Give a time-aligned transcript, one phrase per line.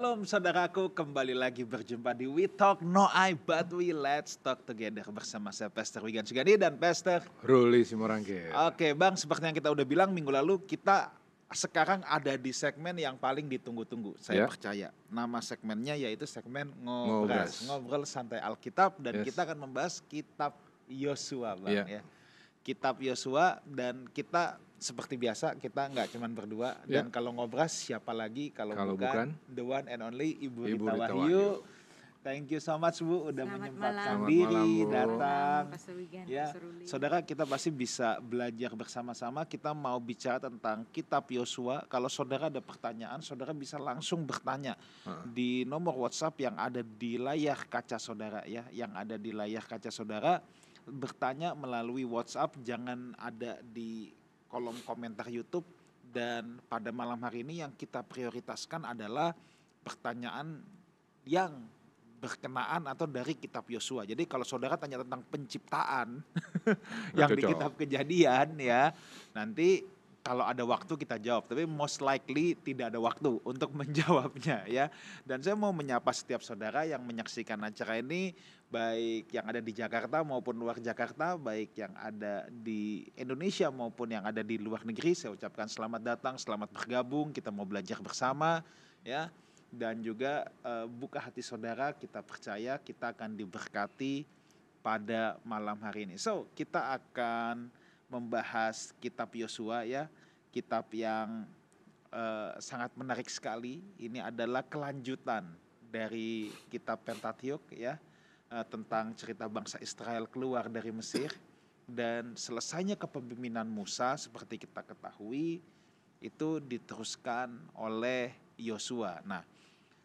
[0.00, 5.04] Shalom saudaraku, kembali lagi berjumpa di We Talk No I But We Let's Talk Together
[5.12, 8.48] bersama saya Pastor Wigan Sugandi dan Pastor Ruli Simorangke.
[8.64, 11.12] Oke Bang, seperti yang kita udah bilang minggu lalu kita
[11.52, 14.16] sekarang ada di segmen yang paling ditunggu-tunggu.
[14.16, 14.46] Saya Ya.
[14.48, 17.68] percaya nama segmennya yaitu segmen ngobras, Ngobras.
[17.68, 19.28] ngobrol santai Alkitab dan Yes.
[19.28, 20.56] kita akan membahas kitab
[20.88, 22.00] Yosua Bang Ya.
[22.00, 22.02] ya.
[22.64, 26.98] Kitab Yosua dan kita seperti biasa kita nggak cuman berdua Ya.
[26.98, 30.92] dan kalau ngobras siapa lagi kalau, Kalau bukan, the one and only Ibu, Ibu Rita,
[30.96, 31.20] Rita Wahyu.
[31.20, 31.44] Wahyu.
[32.20, 34.04] Thank you so much Bu udah Selamat menyempatkan malam.
[34.04, 34.92] Selamat diri malam, Bu.
[34.92, 35.62] datang.
[35.96, 36.46] Wigan, Ya,
[36.84, 39.40] saudara kita pasti bisa belajar bersama-sama.
[39.48, 41.88] Kita mau bicara tentang Kitab Yosua.
[41.88, 44.76] Kalau saudara ada pertanyaan, saudara bisa langsung bertanya
[45.08, 45.24] Heeh.
[45.32, 49.88] di nomor WhatsApp yang ada di layar kaca saudara ya, yang ada di layar kaca
[49.88, 50.44] saudara.
[50.84, 54.12] Bertanya melalui WhatsApp, jangan ada di
[54.50, 55.64] kolom komentar YouTube.
[56.10, 59.30] Dan pada malam hari ini yang kita prioritaskan adalah
[59.86, 60.58] pertanyaan
[61.22, 61.70] yang
[62.20, 64.04] berkenaan atau dari kitab Yosua.
[64.04, 66.20] Jadi kalau saudara tanya tentang penciptaan
[67.18, 68.90] yang di kitab Kejadian ya,
[69.32, 69.86] nanti
[70.20, 74.92] kalau ada waktu kita jawab, tapi most likely tidak ada waktu untuk menjawabnya ya.
[75.24, 78.36] Dan saya mau menyapa setiap saudara yang menyaksikan acara ini
[78.70, 84.22] baik yang ada di Jakarta maupun luar Jakarta, baik yang ada di Indonesia maupun yang
[84.22, 85.16] ada di luar negeri.
[85.16, 87.34] Saya ucapkan selamat datang, selamat bergabung.
[87.34, 88.62] Kita mau belajar bersama
[89.02, 89.32] ya
[89.70, 94.26] dan juga eh, buka hati saudara kita percaya kita akan diberkati
[94.80, 96.16] pada malam hari ini.
[96.16, 97.68] So, kita akan
[98.10, 100.10] membahas kitab Yosua ya,
[100.50, 101.46] kitab yang
[102.10, 103.80] eh, sangat menarik sekali.
[103.96, 105.46] Ini adalah kelanjutan
[105.80, 107.94] dari kitab Pentateuch ya,
[108.50, 111.30] eh, tentang cerita bangsa Israel keluar dari Mesir
[111.86, 115.62] dan selesainya kepemimpinan Musa seperti kita ketahui
[116.20, 119.22] itu diteruskan oleh Yosua.
[119.24, 119.40] Nah,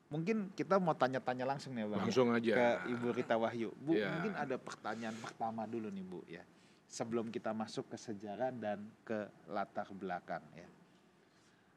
[0.07, 1.99] mungkin kita mau tanya-tanya langsung nih Bang.
[1.99, 2.53] ya, Langsung aja.
[2.55, 3.69] ke Ibu Rita Wahyu.
[3.75, 4.13] Bu, Ya.
[4.15, 6.41] mungkin ada pertanyaan pertama dulu nih Bu ya.
[6.85, 10.69] Sebelum kita masuk ke sejarah dan ke latar belakang ya.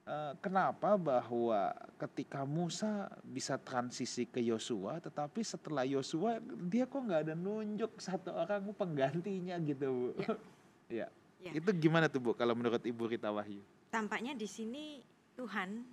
[0.09, 1.69] Eh, kenapa bahwa
[2.01, 8.33] ketika Musa bisa transisi ke Yosua, tetapi setelah Yosua dia kok nggak ada nunjuk satu
[8.33, 10.09] orang penggantinya gitu Bu?
[10.17, 10.33] Ya.
[11.05, 11.07] ya.
[11.45, 11.53] Ya.
[11.53, 13.61] Itu gimana tuh Bu kalau menurut Ibu Rita Wahyu?
[13.93, 15.05] Tampaknya di sini
[15.37, 15.85] Tuhan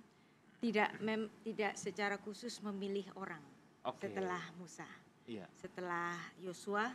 [0.64, 3.44] tidak mem- tidak secara khusus memilih orang
[3.84, 4.08] Oke.
[4.08, 4.88] setelah Musa,
[5.28, 5.44] Iya.
[5.52, 6.88] setelah Yosua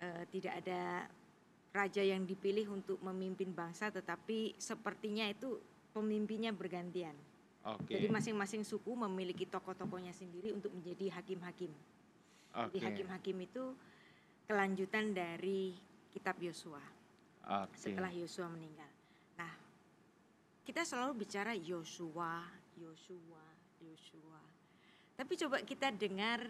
[0.00, 1.06] eh, tidak ada
[1.70, 5.60] raja yang dipilih untuk memimpin bangsa, tetapi sepertinya itu
[5.94, 7.14] pemimpinnya bergantian.
[7.62, 7.94] Oke.
[7.94, 11.70] Jadi masing-masing suku memiliki tokoh-tokohnya sendiri untuk menjadi hakim-hakim.
[12.50, 12.86] Jadi Oke.
[12.90, 13.64] hakim-hakim itu
[14.50, 15.76] kelanjutan dari
[16.10, 16.82] kitab Yosua.
[17.40, 17.74] Oke.
[17.78, 18.86] setelah Yosua meninggal.
[19.34, 19.52] Nah,
[20.62, 22.46] kita selalu bicara Yosua,
[22.78, 23.44] Yosua,
[23.80, 24.40] Yosua.
[25.16, 26.46] Tapi coba kita dengar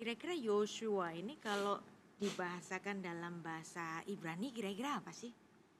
[0.00, 1.78] kira-kira Yosua ini kalau
[2.20, 5.32] dibahasakan dalam bahasa Ibrani kira-kira apa sih?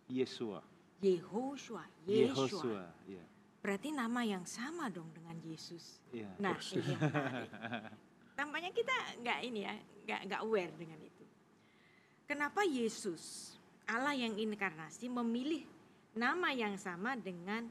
[0.08, 0.64] Yesua.
[1.00, 2.48] Yehoshua, Yeshua.
[2.48, 2.84] Yehosua.
[3.04, 3.24] Iya.
[3.60, 6.00] Berarti nama yang sama dong dengan Yesus.
[6.16, 6.32] Iya.
[6.40, 7.52] Nah, ini yang menarik.
[8.32, 9.74] Tampaknya kita nggak ini ya,
[10.08, 11.24] nggak nggak aware dengan itu.
[12.24, 13.52] Kenapa Yesus,
[13.84, 15.68] Allah yang inkarnasi memilih
[16.16, 17.68] nama yang sama dengan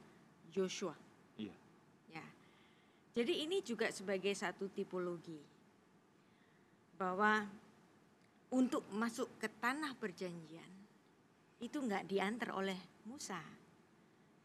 [0.54, 0.94] Joshua?
[1.42, 1.58] Iya.
[2.14, 2.26] Ya.
[3.18, 5.42] Jadi ini juga sebagai satu tipologi
[7.02, 7.50] bahwa
[8.50, 10.72] untuk masuk ke tanah perjanjian
[11.60, 13.38] itu nggak diantar oleh Musa,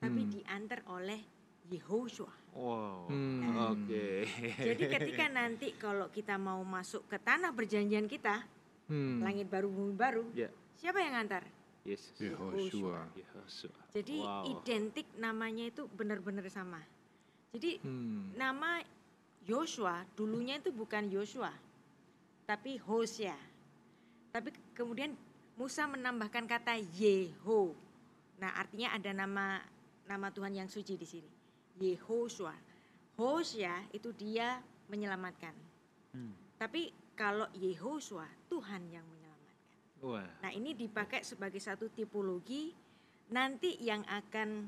[0.02, 0.32] tapi Hmm.
[0.34, 1.20] diantar oleh
[1.70, 2.34] Yehoshua.
[2.52, 3.08] Wow.
[3.08, 3.72] Hmm.
[3.72, 4.28] Oke.
[4.60, 8.44] Jadi ketika nanti kalau kita mau masuk ke tanah perjanjian kita,
[8.90, 9.24] Hmm.
[9.24, 10.52] langit baru bumi baru, Ya.
[10.76, 11.48] siapa yang ngantar?
[11.84, 12.16] Yesus.
[12.20, 13.08] Yehoshua.
[13.16, 13.80] Yehosua.
[13.92, 14.44] Jadi Wow.
[14.60, 16.80] identik namanya itu benar-benar sama.
[17.54, 18.34] Jadi Hmm.
[18.36, 18.82] nama
[19.44, 21.52] Joshua dulunya itu bukan Joshua,
[22.44, 23.36] tapi Hosea.
[24.34, 25.14] Tapi kemudian
[25.54, 27.70] Musa menambahkan kata Yeho.
[28.42, 29.62] Nah, artinya ada nama
[30.10, 31.30] nama Tuhan yang suci di sini.
[31.78, 32.54] Yehoshua.
[33.14, 34.58] Hosea itu dia
[34.90, 35.54] menyelamatkan.
[36.10, 36.34] Hmm.
[36.58, 39.66] Tapi kalau Yehoshua Tuhan yang menyelamatkan.
[40.02, 40.26] Wah.
[40.42, 42.74] Nah, ini dipakai sebagai satu tipologi
[43.30, 44.66] nanti yang akan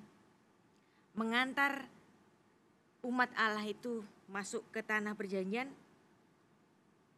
[1.18, 1.90] mengantar
[3.02, 5.70] umat Allah itu masuk ke tanah perjanjian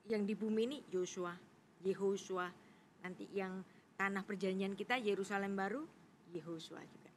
[0.09, 1.37] yang di bumi ini Yosua,
[1.83, 2.49] Yehoshua.
[3.03, 3.63] Nanti yang
[3.95, 5.83] tanah perjanjian kita Yerusalem baru
[6.35, 7.13] Yehoshua juga.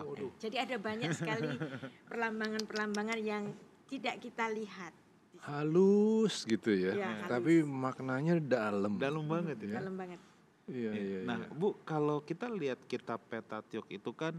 [0.00, 0.30] Oke.
[0.38, 1.50] Jadi ada banyak sekali
[2.10, 3.50] perlambangan-perlambangan yang
[3.90, 4.94] tidak kita lihat.
[5.40, 6.92] Halus gitu ya.
[6.94, 9.00] Iya, Tapi maknanya dalam.
[9.00, 9.80] Dalam banget ya.
[9.80, 10.20] Dalam banget.
[10.70, 11.02] Iya, Iya.
[11.02, 11.50] iya, Nah, iya.
[11.50, 14.36] Bu, kalau kita lihat kitab Pentateuch itu kan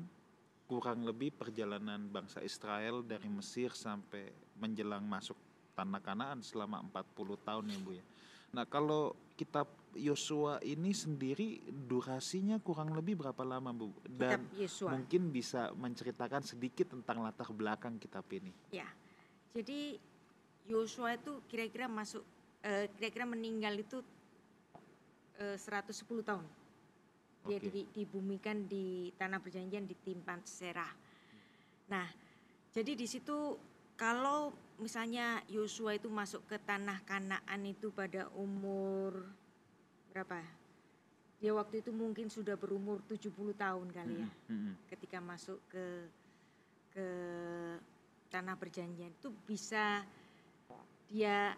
[0.71, 5.35] kurang lebih perjalanan bangsa Israel dari Mesir sampai menjelang masuk
[5.75, 8.05] tanah Kanaan selama 40 tahun ya Bu ya.
[8.51, 13.91] Nah, kalau kitab Yosua ini sendiri durasinya kurang lebih berapa lama Bu?
[14.07, 14.47] Dan
[14.87, 18.51] mungkin bisa menceritakan sedikit tentang latar belakang kitab ini.
[18.71, 18.87] Ya.
[19.51, 19.99] Jadi
[20.71, 22.23] Yosua itu kira-kira masuk
[22.63, 23.99] eh, kira-kira meninggal itu
[25.39, 25.91] eh, 110
[26.23, 26.45] tahun.
[27.41, 30.93] Dia di- dibumikan di tanah perjanjian di Timpan Serah.
[31.89, 32.07] Nah,
[32.71, 33.57] jadi di situ
[33.97, 39.29] kalau misalnya Yosua itu masuk ke tanah Kanaan itu pada umur
[40.09, 40.41] berapa?
[41.39, 44.73] Dia waktu itu mungkin sudah berumur 70 tahun kali ya Mm-mm.
[44.89, 45.85] ketika masuk ke
[46.91, 47.07] ke
[48.29, 50.05] tanah perjanjian itu bisa
[51.09, 51.55] dia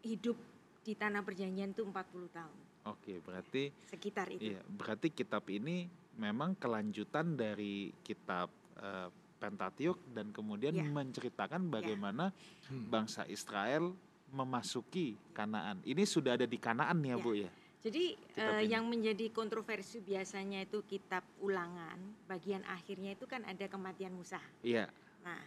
[0.00, 0.38] hidup
[0.86, 1.92] di tanah perjanjian itu 40
[2.32, 2.56] tahun
[2.86, 4.54] Oke, berarti sekitar itu.
[4.54, 5.90] Iya, berarti kitab ini
[6.22, 8.46] memang kelanjutan dari kitab
[8.78, 9.10] eh,
[9.46, 10.82] Pentatiuk dan kemudian Ya.
[10.82, 12.34] menceritakan bagaimana
[12.66, 12.90] Hmm.
[12.90, 13.94] bangsa Israel
[14.34, 15.78] memasuki Kanaan.
[15.86, 17.22] Ini sudah ada di Kanaan ya, Ya.
[17.22, 17.50] Bu ya?
[17.86, 18.66] Jadi ini.
[18.66, 21.94] yang menjadi kontroversi biasanya itu kitab ulangan
[22.26, 24.42] bagian akhirnya itu kan ada kematian Musa.
[24.66, 24.90] Iya.
[25.22, 25.38] Nah,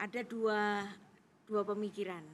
[0.00, 0.88] ada dua
[1.44, 2.24] dua pemikiran.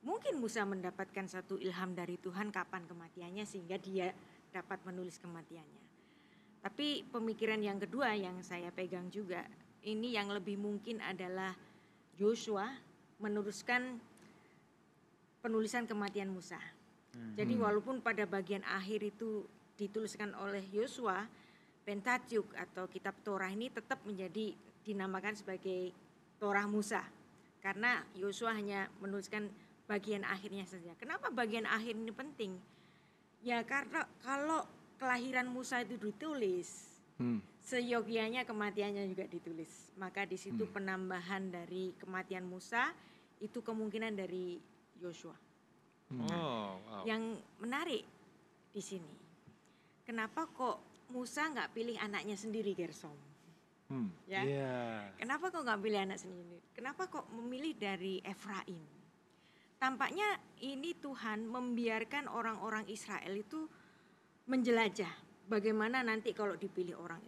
[0.00, 4.16] Mungkin Musa mendapatkan satu ilham dari Tuhan kapan kematiannya sehingga dia
[4.48, 5.82] dapat menulis kematiannya.
[6.62, 9.44] Tapi pemikiran yang kedua yang saya pegang juga
[9.82, 11.54] ini yang lebih mungkin adalah
[12.14, 12.70] Joshua
[13.18, 13.98] meneruskan
[15.42, 16.58] penulisan kematian Musa.
[17.14, 17.34] Hmm.
[17.34, 17.62] Jadi Hmm.
[17.66, 19.42] walaupun pada bagian akhir itu
[19.76, 21.26] dituliskan oleh Yosua,
[21.82, 24.54] Pentateuch atau kitab Torah ini tetap menjadi
[24.86, 25.90] dinamakan sebagai
[26.38, 27.02] Torah Musa.
[27.58, 29.50] Karena Yosua hanya menuliskan
[29.90, 30.94] bagian akhirnya saja.
[30.94, 32.54] Kenapa bagian akhir ini penting?
[33.42, 34.62] Ya karena kalau
[35.02, 36.91] kelahiran Musa itu ditulis,
[37.22, 37.38] Hmm.
[37.62, 39.94] seyogianya kematiannya juga ditulis.
[39.94, 40.74] Maka di situ Hmm.
[40.74, 42.90] penambahan dari kematian Musa
[43.38, 44.58] itu kemungkinan dari
[44.98, 45.38] Yosua.
[46.10, 46.26] Hmm.
[46.26, 47.02] Oh, wow.
[47.06, 48.02] Yang menarik
[48.74, 49.14] di sini,
[50.02, 50.82] kenapa kok
[51.14, 53.14] Musa nggak pilih anaknya sendiri Gersom?
[53.86, 54.10] Hmm.
[54.26, 54.74] Ya, Iya.
[55.20, 56.58] kenapa kok nggak pilih anak sendiri?
[56.74, 58.82] Kenapa kok memilih dari Efraim?
[59.78, 63.66] Tampaknya ini Tuhan membiarkan orang-orang Israel itu
[64.46, 65.10] menjelajah
[65.52, 67.20] bagaimana nanti kalau dipilih orang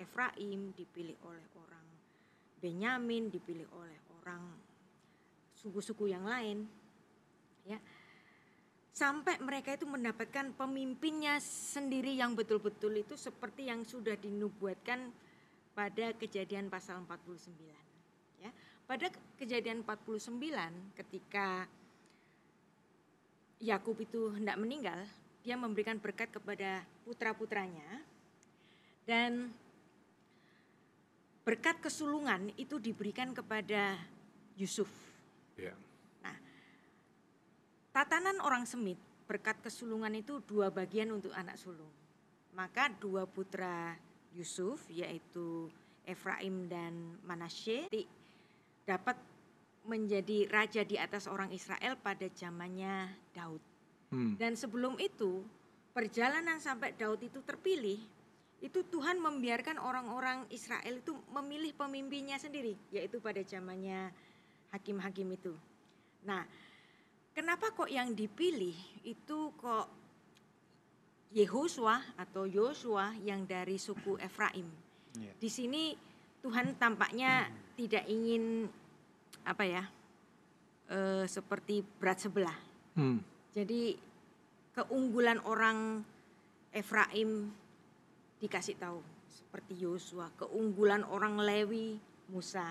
[0.00, 1.86] Efraim, dipilih oleh orang
[2.64, 4.40] Benyamin, dipilih oleh orang
[5.52, 6.64] suku-suku yang lain,
[7.68, 7.76] ya.
[8.94, 15.12] Sampai mereka itu mendapatkan pemimpinnya sendiri yang betul-betul itu seperti yang sudah dinubuatkan
[15.76, 17.78] pada kejadian pasal 49
[18.42, 18.50] ya.
[18.90, 20.34] Pada ke- kejadian 49
[20.98, 21.70] ketika
[23.62, 25.06] Yakub itu hendak meninggal
[25.48, 28.04] dia memberikan berkat kepada putra-putranya
[29.08, 29.48] dan
[31.48, 33.96] berkat kesulungan itu diberikan kepada
[34.60, 35.08] Yusuf
[35.58, 35.74] Ya.
[37.90, 38.94] Tatanan orang Semit
[39.26, 41.90] berkat kesulungan itu dua bagian untuk anak sulung.
[42.54, 43.98] Maka dua putra
[44.38, 45.66] Yusuf yaitu
[46.06, 47.90] Efraim dan Manasye
[48.86, 49.18] dapat
[49.82, 53.67] menjadi raja di atas orang Israel pada zamannya Daud.
[54.08, 54.34] Hmm.
[54.40, 55.44] Dan sebelum itu
[55.92, 57.98] perjalanan sampai Daud itu terpilih
[58.58, 64.10] itu Tuhan membiarkan orang-orang Israel itu memilih pemimpinnya sendiri yaitu pada zamannya
[64.74, 65.54] hakim-hakim itu.
[66.26, 66.42] Nah,
[67.30, 68.74] kenapa kok yang dipilih
[69.06, 69.86] itu kok
[71.30, 74.66] Yehosua atau Yosua yang dari suku Efraim?
[75.14, 75.32] Iya.
[75.38, 75.94] Di sini
[76.42, 77.46] Tuhan tampaknya
[77.78, 78.66] tidak ingin
[79.46, 79.84] apa ya?
[80.88, 82.56] eh, seperti berat sebelah.
[82.96, 83.20] Hmm.
[83.56, 83.96] Jadi
[84.76, 86.04] keunggulan orang
[86.70, 87.50] Efraim
[88.38, 91.98] dikasih tahu seperti Yosua, keunggulan orang Lewi
[92.30, 92.68] Musa,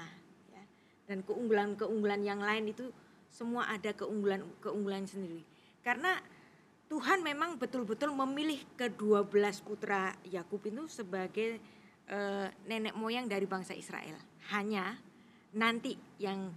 [0.54, 0.64] ya.
[1.10, 2.88] dan keunggulan-keunggulan yang lain itu
[3.28, 5.44] semua ada keunggulan-keunggulan sendiri.
[5.84, 6.16] Karena
[6.88, 11.60] Tuhan memang betul-betul memilih kedua belas putra Yakub itu sebagai
[12.08, 14.16] eh, nenek moyang dari bangsa Israel.
[14.56, 14.96] Hanya
[15.58, 16.48] nanti yang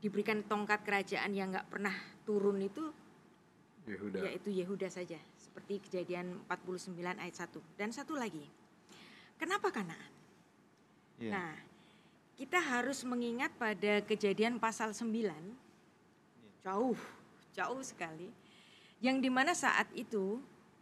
[0.00, 1.92] diberikan tongkat kerajaan yang nggak pernah
[2.24, 2.88] turun itu
[3.88, 4.18] Yehuda.
[4.28, 8.44] yaitu Yehuda saja seperti kejadian 49 ayat 1 dan satu lagi
[9.40, 10.12] kenapa Kanaan
[11.18, 11.32] Iya.
[11.34, 11.52] nah
[12.38, 15.10] kita harus mengingat pada kejadian pasal 9
[16.62, 16.94] jauh
[17.56, 18.30] jauh sekali
[19.02, 20.38] yang di mana saat itu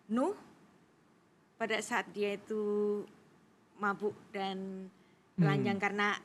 [0.06, 0.36] Nuh
[1.56, 3.00] pada saat dia itu
[3.80, 4.86] mabuk dan
[5.34, 6.18] telanjang karena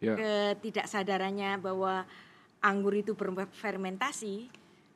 [0.00, 0.16] Ya.
[0.16, 2.08] ketidaksadarannya bahwa
[2.64, 4.48] anggur itu berfermentasi,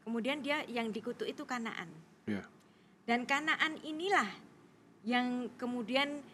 [0.04, 1.88] kemudian dia yang dikutuk itu kanaan.
[2.28, 2.44] Ya.
[3.04, 4.28] Dan kanaan inilah
[5.04, 6.24] yang kemudian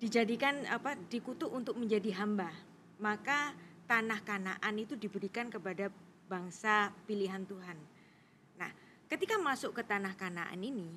[0.00, 2.52] dijadikan apa dikutuk untuk menjadi hamba.
[3.00, 3.52] Maka
[3.84, 5.92] tanah Kanaan itu diberikan kepada
[6.24, 7.76] bangsa pilihan Tuhan.
[8.56, 8.70] Nah,
[9.12, 10.88] ketika masuk ke tanah Kanaan ini,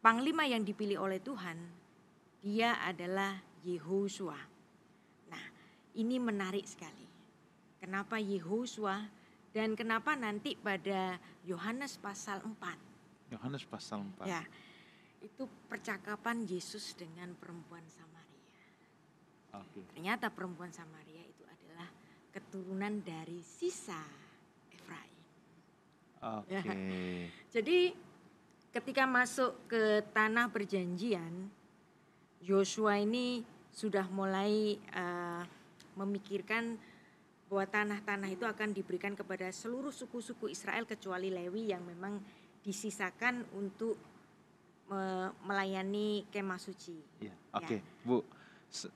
[0.00, 1.60] panglima yang dipilih oleh Tuhan
[2.40, 4.38] dia adalah Yehosua.
[5.28, 5.44] Nah,
[5.98, 7.04] ini menarik sekali.
[7.82, 9.02] Kenapa Yehosua
[9.56, 11.16] dan kenapa nanti pada
[11.48, 12.86] Yohanes pasal 4
[13.30, 14.30] Yohanes pasal 4.
[14.30, 14.42] Ya,
[15.22, 18.46] itu percakapan Yesus dengan perempuan Samaria.
[19.58, 19.82] Oke.
[19.90, 21.88] Ternyata perempuan Samaria itu adalah
[22.30, 23.98] keturunan dari sisa
[24.70, 25.18] Efraim.
[26.22, 26.58] Oke.
[27.50, 27.78] Jadi
[28.70, 31.50] ketika masuk ke tanah perjanjian,
[32.46, 33.42] Yosua ini
[33.74, 35.42] sudah mulai uh,
[35.98, 36.78] memikirkan
[37.46, 42.18] bahwa tanah-tanah itu akan diberikan kepada seluruh suku-suku Israel kecuali Lewi yang memang
[42.60, 43.94] disisakan untuk
[44.86, 46.98] me- melayani kemah suci.
[47.20, 48.22] Ya, Oke, Bu.
[48.66, 48.90] S-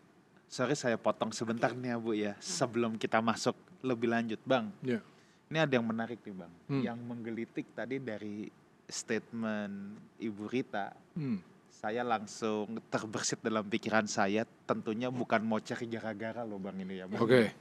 [0.51, 1.79] Sorry saya potong sebentar Oke.
[1.79, 2.33] nih ya, Bu ya.
[2.37, 4.75] Sebelum kita masuk lebih lanjut, Bang.
[4.83, 4.99] Ya.
[5.47, 6.53] Ini ada yang menarik nih, Bang.
[6.67, 6.83] Hmm.
[6.83, 8.51] Yang menggelitik tadi dari
[8.85, 9.75] statement
[10.19, 11.39] Ibu Rita, Hmm.
[11.71, 14.43] saya langsung terbersit dalam pikiran saya.
[14.65, 17.23] Tentunya bukan mau cari gara-gara loh, Bang ini ya, Bang.
[17.23, 17.55] Oke.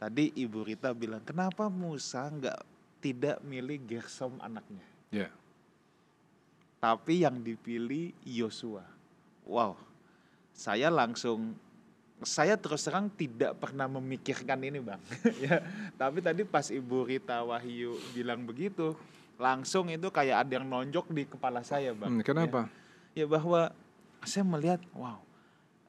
[0.00, 2.60] Tadi Ibu Rita bilang, kenapa Musa nggak
[3.04, 4.80] tidak milih Gersom anaknya?
[5.12, 5.28] Ya.
[6.80, 8.80] Tapi yang dipilih Yosua.
[9.44, 9.76] Wow,
[10.56, 11.52] saya langsung,
[12.24, 15.02] saya terus terang tidak pernah memikirkan ini bang.
[15.44, 15.60] ya,
[16.00, 18.96] tapi tadi pas Ibu Rita Wahyu bilang begitu,
[19.36, 22.08] langsung itu kayak ada yang nonjok di kepala saya bang.
[22.08, 22.72] Hmm, kenapa?
[23.12, 23.68] Ya, ya bahwa
[24.24, 25.20] saya melihat, wow,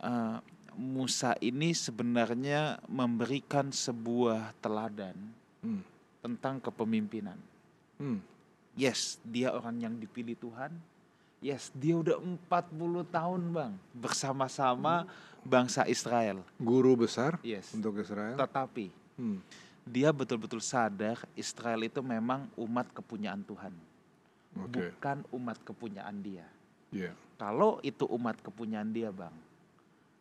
[0.03, 0.37] eh,
[0.73, 5.15] Musa ini sebenarnya memberikan sebuah teladan
[5.61, 5.83] Hmm.
[6.19, 7.37] tentang kepemimpinan.
[7.97, 8.17] Hmm.
[8.73, 10.71] Yes, dia orang yang dipilih Tuhan.
[11.41, 15.09] Yes, dia udah 40 tahun, Bang, bersama-sama
[15.41, 16.45] bangsa Israel.
[16.55, 17.73] Guru besar Yes.
[17.73, 18.37] untuk Israel.
[18.37, 19.41] Tetapi Hmm.
[19.83, 23.73] dia betul-betul sadar Israel itu memang umat kepunyaan Tuhan,
[24.55, 24.93] Oke.
[24.93, 26.45] bukan umat kepunyaan dia.
[26.93, 27.11] Ya.
[27.35, 29.33] Kalau itu umat kepunyaan dia, Bang,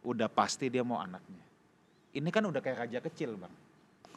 [0.05, 1.45] udah pasti dia mau anaknya.
[2.11, 3.55] Ini kan udah kayak raja kecil, Bang.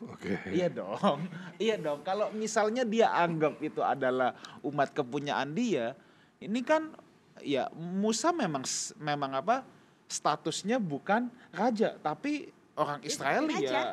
[0.09, 0.35] Oke.
[0.51, 1.29] Iya dong,
[1.61, 2.01] iya dong.
[2.03, 4.35] Kalau misalnya dia anggap itu adalah
[4.65, 5.95] umat kepunyaan dia,
[6.41, 6.91] ini kan
[7.39, 8.65] ya Musa memang
[8.99, 9.63] memang apa
[10.09, 13.61] statusnya bukan raja, tapi orang Iya, Israel raja.
[13.63, 13.83] ya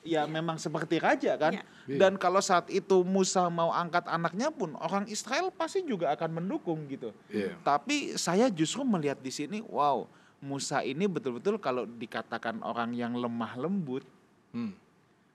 [0.00, 1.60] ya memang seperti raja kan.
[1.60, 1.64] Iya.
[2.00, 6.88] Dan kalau saat itu Musa mau angkat anaknya pun orang Israel pasti juga akan mendukung
[6.88, 7.12] gitu.
[7.28, 7.56] Iya.
[7.60, 10.08] Tapi saya justru melihat di sini, wow,
[10.40, 14.04] Musa ini betul-betul kalau dikatakan orang yang lemah lembut,
[14.50, 14.72] Hmm.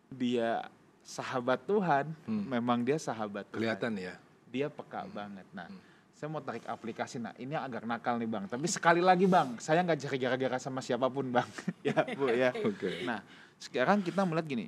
[0.09, 0.65] dia
[1.05, 2.45] sahabat Tuhan, Hmm.
[2.50, 3.62] memang dia sahabat Tuhan.
[3.62, 4.17] Kelihatan ya.
[4.50, 5.45] Dia peka banget.
[5.53, 5.77] Nah, Hmm.
[6.17, 7.21] saya mau tarik aplikasi.
[7.21, 8.50] Nah, ini agak nakal nih bang.
[8.50, 11.50] Tapi sekali lagi bang, saya nggak cari gara-gara sama siapa pun bang.
[11.88, 12.50] ya bu ya.
[12.65, 13.05] Oke.
[13.05, 13.21] Nah,
[13.62, 14.67] sekarang kita melihat gini,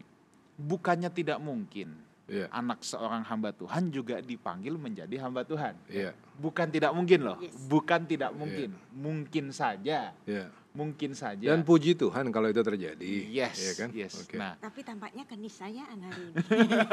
[0.54, 1.98] bukannya tidak mungkin
[2.28, 2.52] Iya.
[2.52, 5.80] anak seorang hamba Tuhan juga dipanggil menjadi hamba Tuhan.
[5.88, 6.12] Iya.
[6.36, 7.56] Bukan tidak mungkin loh, Yes.
[7.66, 10.52] bukan tidak mungkin, mungkin saja, Iya.
[10.76, 11.48] mungkin saja.
[11.48, 13.12] Dan puji Tuhan kalau itu terjadi.
[13.32, 13.90] yes, Iya kan?
[13.96, 14.14] yes.
[14.22, 14.36] Oke.
[14.36, 16.36] Nah, Tapi tampaknya keniscayaan hari ini.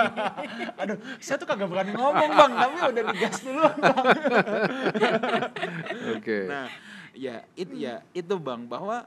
[0.80, 3.66] Aduh, saya tuh kagak berani ngomong bang, tapi udah digas dulu.
[6.16, 6.38] Oke.
[6.46, 6.66] Nah,
[7.10, 9.06] ya itu ya itu bang bahwa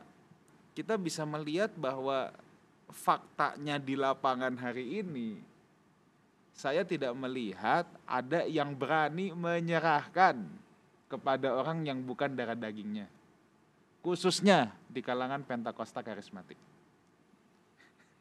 [0.76, 2.32] kita bisa melihat bahwa
[2.92, 5.40] faktanya di lapangan hari ini
[6.58, 10.42] saya tidak melihat ada yang berani menyerahkan
[11.06, 13.06] kepada orang yang bukan darah dagingnya,
[14.02, 16.58] khususnya di kalangan Pentakosta karismatik.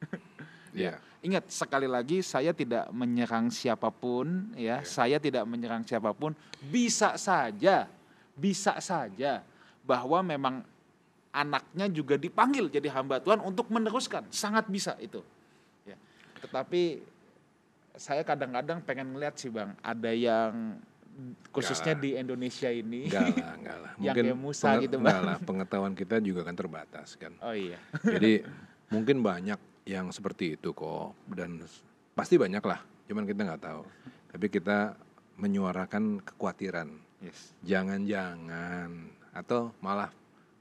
[0.77, 1.01] Iya.
[1.25, 4.85] Ingat sekali lagi saya tidak menyerang siapa pun ya, Iya.
[4.85, 6.37] saya tidak menyerang siapa pun.
[6.69, 7.89] Bisa saja,
[8.37, 9.41] bisa saja
[9.81, 10.61] bahwa memang
[11.33, 15.25] anaknya juga dipanggil jadi hamba Tuhan untuk meneruskan, sangat bisa itu.
[15.89, 15.97] Ya.
[16.45, 17.01] Tetapi
[17.97, 20.79] saya kadang-kadang pengen ngeliat sih bang, ada yang
[21.49, 23.09] khususnya Enggak di Indonesia ini.
[23.09, 23.93] Enggak lah, enggak lah.
[23.97, 25.23] Yang kayak Musa gitu, Bang.
[25.25, 27.33] lah, pengetahuan kita juga kan terbatas kan.
[27.41, 27.81] Oh iya.
[28.05, 28.45] Jadi
[28.95, 29.57] mungkin banyak
[29.89, 31.63] yang seperti itu kok dan
[32.13, 32.81] pasti banyak lah.
[33.09, 33.83] Cuman kita nggak tahu.
[34.37, 34.93] Tapi kita
[35.41, 36.89] menyuarakan kekhawatiran.
[37.25, 37.57] Yes.
[37.65, 38.91] Jangan-jangan
[39.33, 40.13] atau malah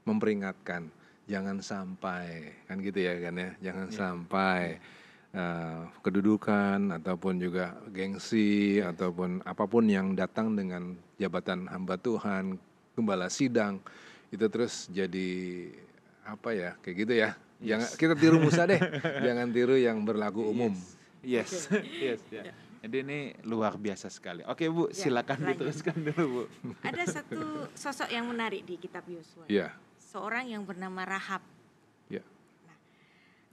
[0.08, 0.88] memperingatkan
[1.26, 3.50] jangan sampai kan gitu ya kan ya.
[3.60, 3.96] Jangan Iya.
[3.98, 4.62] sampai
[5.36, 12.56] eh, kedudukan ataupun juga gengsi ataupun apa pun yang datang dengan jabatan hamba Tuhan,
[12.96, 13.84] gembala sidang
[14.32, 15.28] itu terus jadi
[16.26, 17.30] apa ya kayak gitu ya.
[17.56, 18.80] Jangan kita tiru Musa deh.
[19.26, 20.76] Jangan tiru yang berlaku umum.
[21.24, 21.72] Yes,
[22.04, 22.52] yes, ya.
[22.86, 24.44] Jadi ini luar biasa sekali.
[24.46, 25.64] Oke Bu, Ya, silakan lanjut.
[25.64, 26.42] diteruskan dulu Bu.
[26.84, 29.48] Ada satu sosok yang menarik di kitab Yosua.
[29.48, 29.72] Iya.
[29.98, 31.42] Seorang yang bernama Rahab.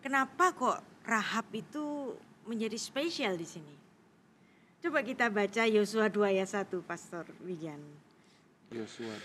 [0.04, 2.16] kenapa kok Rahab itu
[2.48, 3.76] menjadi spesial di sini?
[4.80, 7.80] Coba kita baca Yosua 2 ayat 1, Pastor Wijan.
[8.72, 9.16] Yosua.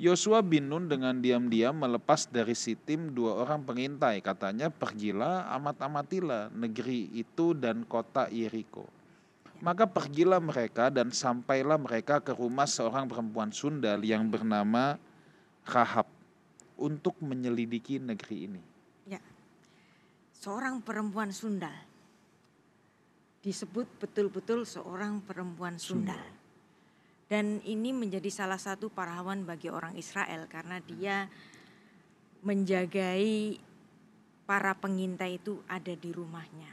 [0.00, 4.24] Yosua bin Nun dengan diam-diam melepas dari Sitim dua orang pengintai.
[4.24, 8.88] Katanya, pergilah amat-amatilah negeri itu dan kota Yeriko.
[9.60, 14.96] Maka pergilah mereka dan sampailah mereka ke rumah seorang perempuan sundal yang bernama
[15.68, 16.08] Rahab
[16.80, 18.69] untuk menyelidiki negeri ini.
[20.40, 21.76] Seorang perempuan Sundal.
[23.44, 26.16] Disebut betul-betul seorang perempuan Sundal.
[27.28, 31.28] Dan ini menjadi salah satu pahlawan bagi orang Israel karena dia
[32.40, 33.60] menjagai
[34.48, 36.72] para pengintai itu ada di rumahnya.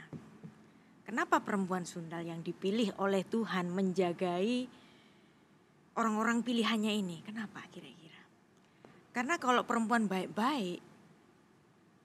[1.04, 4.64] Kenapa perempuan Sundal yang dipilih oleh Tuhan menjagai
[5.92, 7.20] orang-orang pilihannya ini?
[7.20, 8.24] Kenapa kira-kira?
[9.12, 10.80] Karena kalau perempuan baik-baik,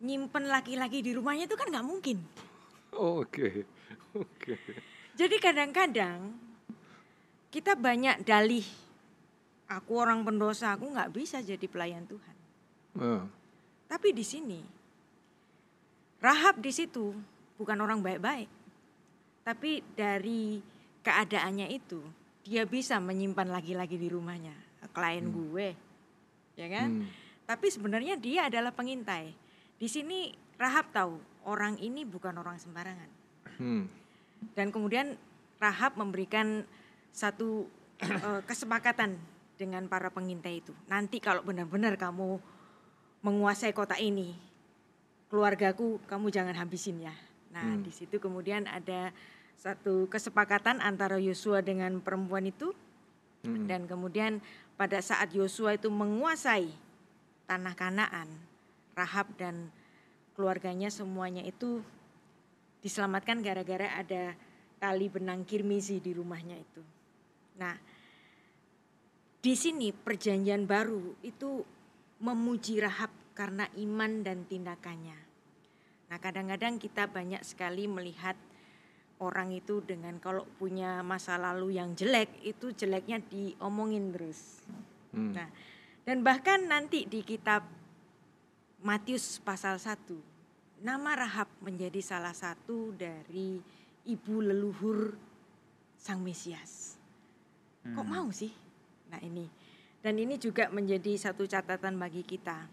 [0.04, 2.20] nyimpen laki-laki di rumahnya itu kan nggak mungkin.
[2.94, 3.64] Oke,
[4.14, 4.54] oke.
[5.16, 6.36] Jadi kadang-kadang
[7.50, 8.66] kita banyak dalih,
[9.72, 12.36] aku orang pendosa, aku nggak bisa jadi pelayan Tuhan.
[13.00, 13.24] Ah,
[13.88, 14.60] Tapi di sini,
[16.20, 17.14] Rahab di situ
[17.58, 18.50] bukan orang baik-baik,
[19.44, 20.60] tapi dari
[21.04, 22.00] keadaannya itu
[22.44, 24.54] dia bisa menyimpan laki-laki di rumahnya,
[24.92, 25.68] klien gue,
[26.60, 26.90] ya kan?
[27.02, 27.08] hmm,
[27.44, 29.36] Tapi sebenarnya dia adalah pengintai.
[29.78, 31.18] Di sini Rahab tahu
[31.50, 33.10] orang ini bukan orang sembarangan.
[33.60, 33.84] hmm,
[34.56, 35.16] Dan kemudian
[35.60, 36.68] Rahab memberikan
[37.14, 37.68] satu
[38.04, 39.16] eh, kesepakatan
[39.56, 40.74] dengan para pengintai itu.
[40.90, 42.42] Nanti kalau benar-benar kamu
[43.24, 44.36] menguasai kota ini,
[45.32, 47.16] keluargaku kamu jangan habisin ya.
[47.54, 47.86] Nah, Hmm.
[47.86, 49.14] di situ kemudian ada
[49.56, 52.74] satu kesepakatan antara Yosua dengan perempuan itu
[53.46, 53.70] hmm.
[53.70, 54.42] dan kemudian
[54.76, 56.74] pada saat Yosua itu menguasai
[57.46, 58.28] tanah Kanaan,
[58.94, 59.74] Rahab dan
[60.34, 61.82] keluarganya semuanya itu
[62.82, 64.36] diselamatkan gara-gara ada
[64.82, 66.84] tali benang kirmizi di rumahnya itu.
[67.58, 67.76] Nah,
[69.44, 71.64] di sini perjanjian baru itu
[72.20, 75.20] memuji Rahab karena iman dan tindakannya.
[76.12, 78.38] Nah, kadang-kadang kita banyak sekali melihat
[79.24, 84.60] orang itu dengan kalau punya masa lalu yang jelek itu jeleknya diomongin terus.
[85.16, 85.32] Hmm.
[85.32, 85.48] Nah,
[86.04, 87.64] dan bahkan nanti di kitab
[88.84, 90.12] Matius pasal 1,
[90.84, 93.56] nama Rahab menjadi salah satu dari
[94.04, 95.16] ibu leluhur
[95.96, 97.00] Sang Mesias.
[97.80, 98.52] Kok mau sih?
[99.08, 99.48] Nah, ini.
[100.04, 102.68] Dan ini juga menjadi satu catatan bagi kita.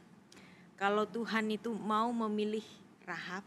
[0.75, 2.66] Kalau Tuhan itu mau memilih
[3.07, 3.46] Rahab,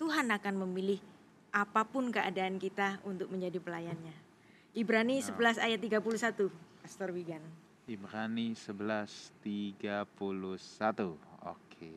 [0.00, 1.04] Tuhan akan memilih
[1.52, 4.16] apa pun keadaan kita untuk menjadi pelayannya.
[4.72, 6.48] Ibrani 11 ayat 31,
[6.80, 7.44] Pastor Wigan.
[7.84, 11.31] Ibrani 11:31.
[11.42, 11.90] Oke.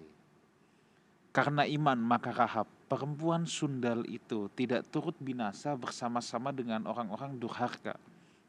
[1.35, 7.99] Karena iman maka Rahab, perempuan sundal itu tidak turut binasa bersama-sama dengan orang-orang durhaka.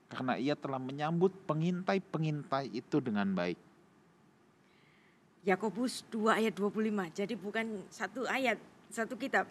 [0.07, 3.59] Karena ia telah menyambut pengintai-pengintai itu dengan baik.
[5.43, 7.11] Yakobus 2 ayat 25.
[7.11, 8.59] Jadi bukan satu ayat,
[8.91, 9.51] satu kitab.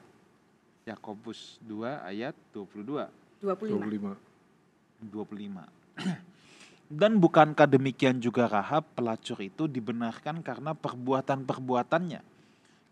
[0.87, 3.07] Yakobus 2 ayat 22.
[3.43, 4.15] 25.
[5.03, 5.11] 25.
[5.11, 6.24] 25.
[6.85, 12.35] Dan bukankah demikian juga Rahab pelacur itu dibenarkan karena perbuatan-perbuatannya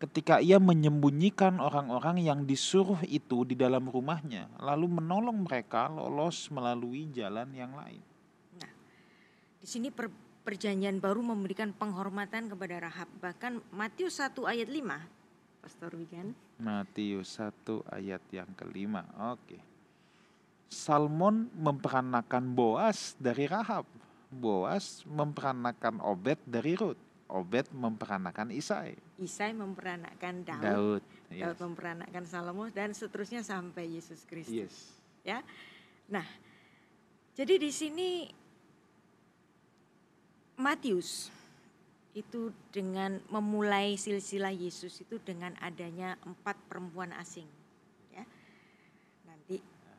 [0.04, 7.08] ketika ia menyembunyikan orang-orang yang disuruh itu di dalam rumahnya lalu menolong mereka lolos melalui
[7.16, 8.04] jalan yang lain.
[9.64, 10.12] Di sini per-
[10.44, 13.08] perjanjian baru memberikan penghormatan kepada Rahab.
[13.24, 15.64] Bahkan Matius 1 ayat 5.
[15.64, 16.36] Pastor Wigan.
[16.60, 19.08] Matius 1 ayat yang kelima.
[19.32, 19.73] Oke.
[20.74, 23.86] Salmon memperanakan Boas dari Rahab.
[24.34, 26.98] Boas memperanakan Obed dari Rut.
[27.30, 28.98] Obed memperanakan Isai.
[29.22, 30.62] Isai memperanakan Daud.
[30.62, 31.04] Daud.
[31.30, 31.62] Daud Yes.
[31.62, 34.54] memperanakan Salomo dan seterusnya sampai Yesus Kristus.
[34.54, 34.76] Yes.
[35.26, 35.42] Ya.
[36.10, 36.26] Nah,
[37.34, 38.30] jadi di sini
[40.54, 41.34] Matius
[42.14, 47.50] itu dengan memulai silsilah Yesus itu dengan adanya empat perempuan asing.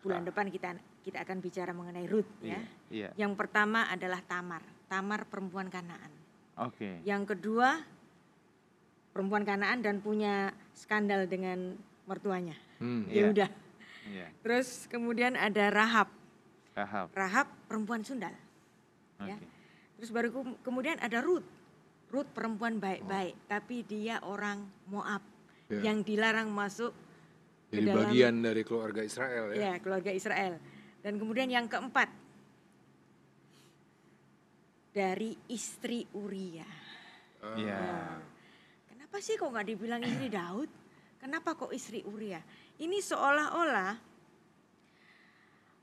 [0.04, 2.60] Bulan depan kita kita akan bicara mengenai Ruth ya.
[2.92, 3.08] Iya.
[3.16, 6.12] Yang pertama adalah Tamar, Tamar perempuan Kanaan.
[6.60, 7.00] Oke.
[7.02, 7.80] Yang kedua
[9.10, 12.54] perempuan Kanaan dan punya skandal dengan mertuanya.
[12.76, 13.08] Hmm.
[13.08, 13.50] Ya udah.
[14.04, 14.28] Iya.
[14.44, 16.12] Terus kemudian ada Rahab,
[16.76, 17.08] Rahab.
[17.16, 18.36] Rahab perempuan Sundal.
[19.16, 19.32] Oke.
[19.32, 19.36] Ya.
[19.96, 21.46] Terus baru ke- kemudian ada Ruth.
[22.12, 25.24] Ruth perempuan baik-baik, tapi dia orang Moab
[25.66, 25.80] Ya.
[25.90, 26.92] yang dilarang masuk
[27.78, 29.58] Jadi dalam- bagian dari keluarga Israel ya.
[29.58, 30.54] ya keluarga Israel.
[31.04, 32.08] Dan kemudian yang keempat
[34.94, 36.66] dari istri Uria.
[37.44, 38.16] Nah,
[38.88, 40.70] Kenapa sih kok nggak dibilang istri Daud?
[41.22, 42.40] Kenapa kok istri Uria?
[42.80, 43.94] Ini seolah-olah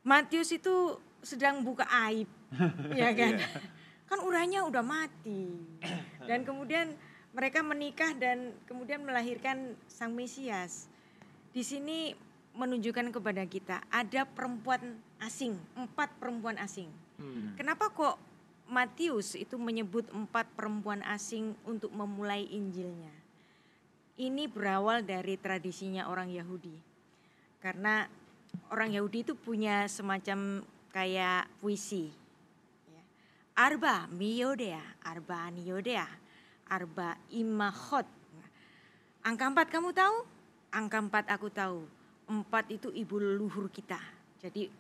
[0.01, 2.25] Matius itu sedang buka aib,
[2.99, 3.38] ya kan?
[4.10, 5.47] Kan Uriahnya udah mati.
[6.25, 6.91] Dan kemudian
[7.32, 10.90] mereka menikah dan kemudian melahirkan sang Mesias.
[11.52, 12.16] Di sini
[12.56, 16.88] menunjukkan kepada kita ada perempuan asing, empat perempuan asing.
[17.20, 17.56] Hmm.
[17.60, 18.16] Kenapa kok
[18.72, 23.12] Matius itu menyebut empat perempuan asing untuk memulai Injilnya?
[24.16, 26.76] Ini berawal dari tradisinya orang Yahudi.
[27.60, 28.08] Karena
[28.72, 32.12] orang Yahudi itu punya semacam kayak puisi.
[32.92, 33.04] Ya.
[33.60, 36.08] Arba miyodea, arba niyodea,
[36.68, 38.08] arba imahot.
[39.22, 40.40] Angka empat kamu tahu?
[40.71, 41.84] Angka empat aku tahu.
[42.31, 43.99] Empat itu ibu leluhur kita.
[44.39, 44.71] Jadi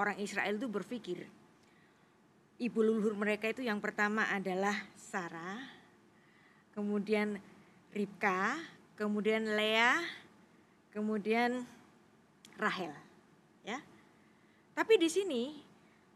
[0.00, 1.28] orang Israel itu berpikir
[2.56, 5.60] ibu leluhur mereka itu yang pertama adalah Sarah,
[6.72, 7.36] kemudian
[7.92, 8.56] Ribka,
[8.96, 10.00] kemudian Lea,
[10.92, 11.64] kemudian
[12.56, 12.92] Rahel.
[13.64, 13.80] Ya.
[14.76, 15.42] Tapi di sini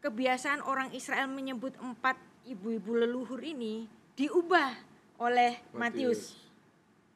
[0.01, 3.85] kebiasaan orang Israel menyebut empat ibu-ibu leluhur ini
[4.17, 4.73] diubah
[5.21, 6.40] oleh Matius.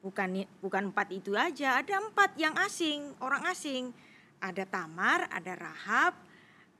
[0.06, 3.90] Bukan bukan empat itu aja, ada empat yang asing, orang asing.
[4.38, 6.14] Ada Tamar, ada Rahab,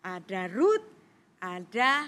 [0.07, 0.87] ada Ruth,
[1.43, 2.07] ada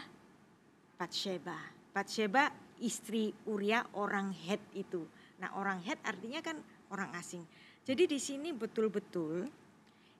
[0.95, 1.59] Batsheba.
[1.91, 5.03] Batsheba istri Uria orang Het itu.
[5.43, 6.63] Nah, orang Het artinya kan
[6.95, 7.43] orang asing.
[7.83, 9.49] Jadi di sini betul-betul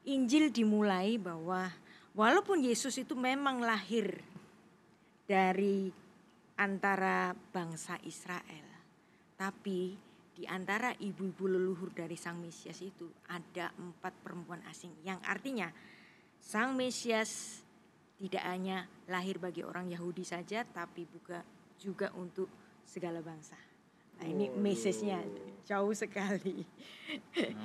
[0.09, 1.69] Injil dimulai bahwa
[2.17, 4.19] walaupun Yesus itu memang lahir
[5.29, 5.93] dari
[6.57, 8.67] antara bangsa Israel,
[9.37, 10.08] tapi
[10.39, 15.67] di antara ibu-ibu leluhur dari Sang Mesias itu ada empat perempuan asing, yang artinya
[16.39, 17.67] Sang Mesias
[18.23, 21.43] tidak hanya lahir bagi orang Yahudi saja, tapi juga
[21.75, 22.47] juga untuk
[22.87, 23.59] segala bangsa.
[24.19, 25.23] Nah ini message-nya
[25.67, 26.63] jauh sekali.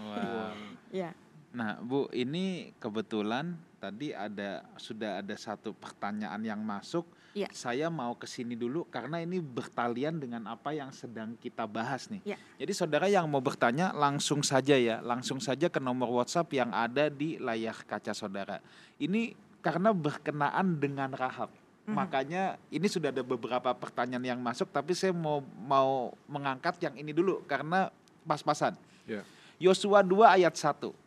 [0.09, 0.53] Wah.
[1.05, 1.13] ya.
[1.53, 7.05] Nah, Bu, ini kebetulan tadi ada sudah ada satu pertanyaan yang masuk.
[7.33, 7.49] Iya.
[7.53, 12.21] Saya mau ke sini dulu karena ini bertalian dengan apa yang sedang kita bahas nih.
[12.25, 12.37] Iya.
[12.57, 17.09] Jadi saudara yang mau bertanya langsung saja ya, langsung saja ke nomor WhatsApp yang ada
[17.09, 18.57] di layar kaca saudara.
[18.97, 21.53] Ini karena berkenaan dengan Rahab.
[21.85, 21.93] Mhm.
[21.93, 27.13] Makanya ini sudah ada beberapa pertanyaan yang masuk tapi saya mau mau mengangkat yang ini
[27.13, 27.93] dulu karena
[28.25, 28.73] pas-pasan.
[29.05, 29.21] Ya.
[29.61, 31.02] Yosua 2 ayat 1.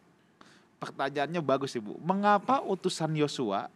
[0.76, 1.96] Pertanyaannya bagus Ibu.
[2.04, 3.68] Mengapa utusan Yosua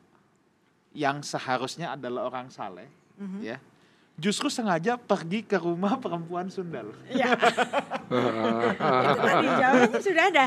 [0.93, 3.41] yang seharusnya adalah orang saleh Mhm.
[3.45, 3.61] ya
[4.21, 6.93] justru sengaja pergi ke rumah perempuan sundal?
[7.09, 7.33] Ya.
[9.01, 10.47] itu tadi jawabannya sudah ada.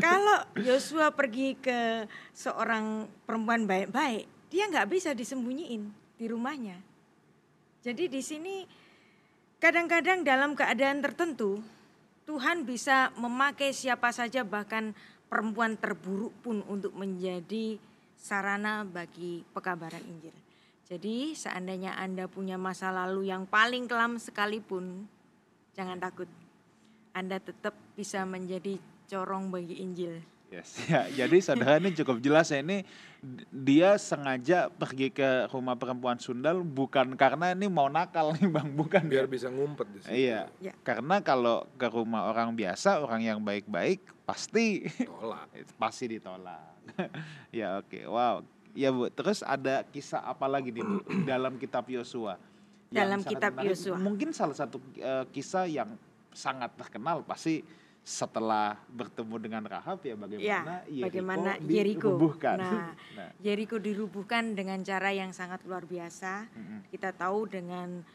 [0.00, 6.80] Kalau Yosua pergi ke seorang perempuan baik-baik, dia nggak bisa disembunyiin di rumahnya.
[7.84, 8.64] Jadi di sini
[9.60, 11.60] kadang-kadang dalam keadaan tertentu
[12.26, 17.78] Tuhan bisa memakai siapa saja bahkan perempuan terburuk pun untuk menjadi
[18.16, 20.34] sarana bagi pekabaran Injil.
[20.86, 25.10] Jadi seandainya Anda punya masa lalu yang paling kelam sekalipun,
[25.74, 26.30] jangan takut.
[27.10, 28.78] Anda tetap bisa menjadi
[29.10, 30.35] corong bagi Injil.
[30.50, 30.78] Yes.
[30.86, 32.86] Ya, jadi saudara ini cukup jelas ya ini
[33.50, 39.02] dia sengaja pergi ke rumah perempuan sundal bukan karena ini mau nakal nih Bang, bukan
[39.10, 39.30] Biar ya.
[39.30, 40.14] bisa ngumpet di situ.
[40.14, 40.46] Iya.
[40.62, 40.72] Ya.
[40.86, 45.50] Karena kalau ke rumah orang biasa, orang yang baik-baik pasti Tolak.
[45.82, 46.74] pasti ditolak.
[47.58, 48.46] ya oke, wow.
[48.76, 52.38] Ya Bu, terus ada kisah apa lagi nih Bu dalam kitab Yosua?
[52.86, 53.58] Dalam kitab.
[53.58, 53.98] Yosua.
[53.98, 55.98] Mungkin salah satu eh, kisah yang
[56.30, 57.64] sangat terkenal pasti
[58.06, 62.14] setelah bertemu dengan Rahab ya bagaimana Ya, bagaimana Yeriko.
[62.14, 62.54] dirubuhkan.
[62.54, 66.46] Nah, Nah, Jericho dirubuhkan dengan cara yang sangat luar biasa.
[66.46, 66.86] mm-mm.
[66.86, 68.06] Kita tahu dengan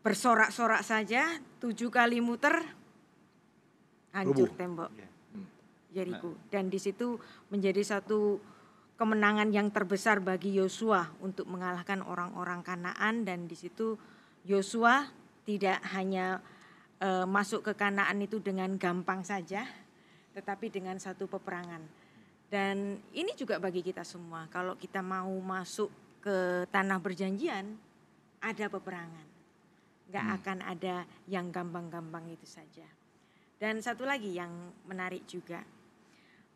[0.00, 1.28] bersorak-sorak saja
[1.60, 2.56] tujuh kali muter
[4.16, 4.56] hancur Rubuh.
[4.56, 5.08] tembok Ya.
[5.92, 6.32] Jericho.
[6.48, 8.40] Dan di situ menjadi satu
[8.96, 14.00] kemenangan yang terbesar bagi Yosua untuk mengalahkan orang-orang Kanaan dan di situ
[14.44, 15.04] Yosua
[15.44, 16.40] tidak hanya
[17.02, 19.66] eh, masuk ke Kanaan itu dengan gampang saja,
[20.34, 21.82] tetapi dengan satu peperangan.
[22.48, 25.92] Dan ini juga bagi kita semua, kalau kita mau masuk
[26.24, 27.76] ke tanah perjanjian,
[28.40, 29.26] ada peperangan.
[30.08, 32.88] Nggak akan ada yang gampang-gampang itu saja.
[33.58, 34.50] Dan satu lagi yang
[34.88, 35.60] menarik juga,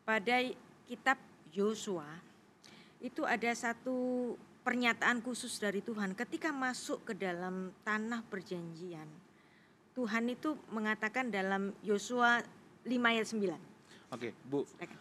[0.01, 0.41] pada
[0.87, 1.19] kitab
[1.53, 2.07] Yosua
[3.03, 9.05] itu ada satu pernyataan khusus dari Tuhan ketika masuk ke dalam tanah perjanjian.
[9.93, 12.41] Tuhan itu mengatakan dalam Yosua
[12.81, 13.53] 5 ayat 9.
[14.09, 14.97] Oke, Bu, Silakan.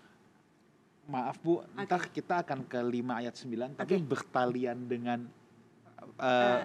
[1.05, 4.05] maaf Bu, entah kita akan ke 5 ayat 9 tapi Oke.
[4.07, 5.19] bertalian dengan
[6.19, 6.61] eh,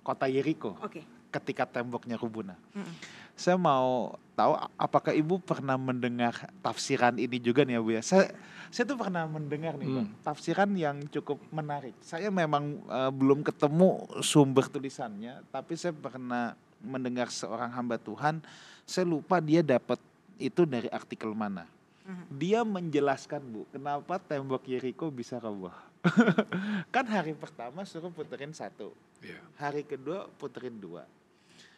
[0.00, 0.76] kota Yeriko.
[0.80, 1.02] Oke.
[1.30, 2.58] ketika temboknya Rubuna.
[2.74, 2.90] Mm-mm.
[3.38, 8.02] Saya mau tahu apakah Ibu pernah mendengar tafsiran ini juga nih ya Bu ya.
[8.02, 8.34] Saya
[8.66, 10.18] saya tuh pernah mendengar nih Bang, Hmm.
[10.26, 11.94] tafsiran yang cukup menarik.
[12.02, 18.40] Saya memang eh, belum ketemu sumber tulisannya, tapi saya pernah mendengar seorang hamba Tuhan,
[18.82, 20.00] saya lupa dia dapat
[20.36, 21.68] itu dari artikel mana.
[22.02, 22.24] Mhm.
[22.34, 25.72] Dia menjelaskan Bu, kenapa tembok Yeriko bisa roboh.
[26.94, 29.36] kan hari pertama suruh puterin satu, Iya.
[29.60, 31.04] hari kedua puterin dua.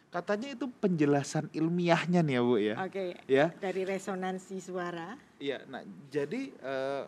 [0.07, 2.75] Katanya itu penjelasan ilmiahnya nih ya Bu ya.
[2.79, 5.17] Oke, Ya, dari resonansi suara.
[5.37, 5.59] iya.
[5.67, 7.03] Nah, jadi eh,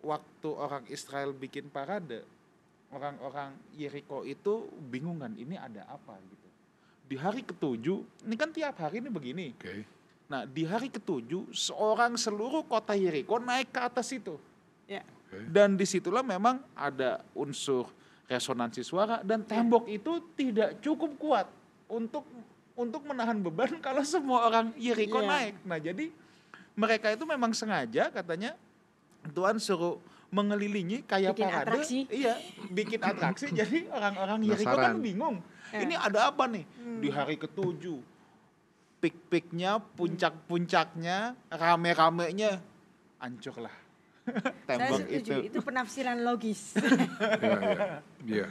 [0.00, 2.24] waktu orang Israel bikin parade,
[2.88, 6.43] orang-orang Yeriko itu bingung kan, ini ada apa gitu.
[7.04, 9.46] Di hari ketujuh, ini kan tiap hari ini begini.
[9.54, 9.84] Oke.
[10.24, 14.40] Nah, di hari ketujuh, seorang seluruh kota Yeriko naik ke atas itu.
[14.84, 15.04] Ya.
[15.28, 15.44] Oke.
[15.46, 17.92] Dan di situlah memang ada unsur
[18.24, 21.46] resonansi suara dan tembok itu tidak cukup kuat
[21.84, 22.24] untuk
[22.72, 25.28] untuk menahan beban kalau semua orang Yeriko Iya.
[25.28, 25.54] naik.
[25.60, 26.06] Nah, jadi
[26.72, 28.56] mereka itu memang sengaja katanya
[29.28, 31.60] Tuhan suruh mengelilingi kayak Bikin parade.
[31.68, 31.98] atraksi.
[32.08, 32.34] Iya,
[32.66, 35.36] bikin atraksi jadi orang-orang Yeriko kan bingung.
[35.72, 35.78] Ya.
[35.80, 37.00] Ini ada apa nih Hmm.
[37.00, 37.98] di hari ketujuh?
[39.00, 42.56] Pik-piknya, puncak-puncaknya, rame-ramenya
[43.20, 43.72] hancurlah.
[44.64, 45.48] Saya Tembok setuju, itu.
[45.52, 46.72] itu penafsiran logis.
[46.72, 46.88] Iya,
[47.44, 47.76] iya.
[48.24, 48.46] Iya.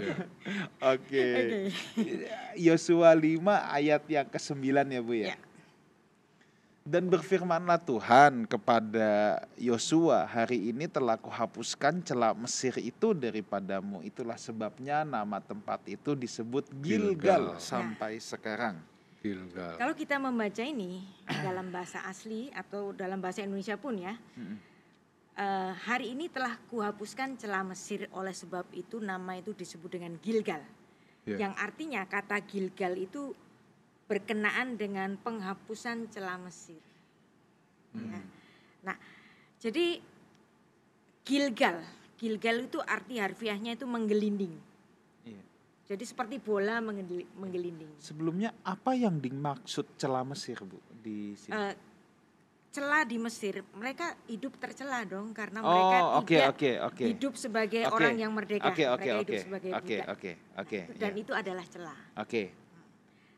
[0.00, 0.14] Iya.
[0.80, 1.26] Oke.
[2.56, 3.36] Yosua 5
[3.68, 4.56] ayat yang ke-9
[4.88, 5.26] ya Bu ya.
[5.32, 5.36] Ya.
[6.80, 14.00] Dan berfirmanlah Tuhan kepada Yosua, hari ini telah kuhapuskan celah Mesir itu daripadamu.
[14.00, 17.60] Itulah sebabnya nama tempat itu disebut Gilgal, Gilgal.
[17.60, 18.80] sampai sekarang.
[19.20, 19.76] Gilgal.
[19.76, 24.56] Kalau kita membaca ini dalam bahasa asli atau dalam bahasa Indonesia pun ya, Mm-mm.
[25.36, 30.64] eh, hari ini telah kuhapuskan celah Mesir oleh sebab itu nama itu disebut dengan Gilgal.
[31.28, 31.44] Ya.
[31.44, 33.36] Yang artinya kata Gilgal itu
[34.10, 36.82] berkenaan dengan penghapusan celah Mesir.
[37.94, 38.18] Ya.
[38.82, 38.96] Nah,
[39.62, 40.02] jadi
[41.22, 41.78] Gilgal,
[42.18, 44.58] Gilgal itu arti harfiahnya itu menggelinding.
[45.22, 45.42] Iya.
[45.94, 48.02] Jadi seperti bola menggeli- menggelinding.
[48.02, 51.54] Sebelumnya apa yang dimaksud celah Mesir Bu di sini?
[51.54, 51.74] Eh,
[52.74, 57.04] celah di Mesir, mereka hidup tercela dong karena oh, mereka oke tidak oke oke.
[57.14, 57.94] hidup sebagai Oke.
[57.94, 58.74] orang yang merdeka.
[58.74, 59.22] Oke oke mereka oke.
[59.22, 60.06] hidup sebagai Oke budak.
[60.10, 60.78] oke oke.
[60.98, 61.22] Dan iya.
[61.22, 62.00] itu adalah celah.
[62.18, 62.42] Oke.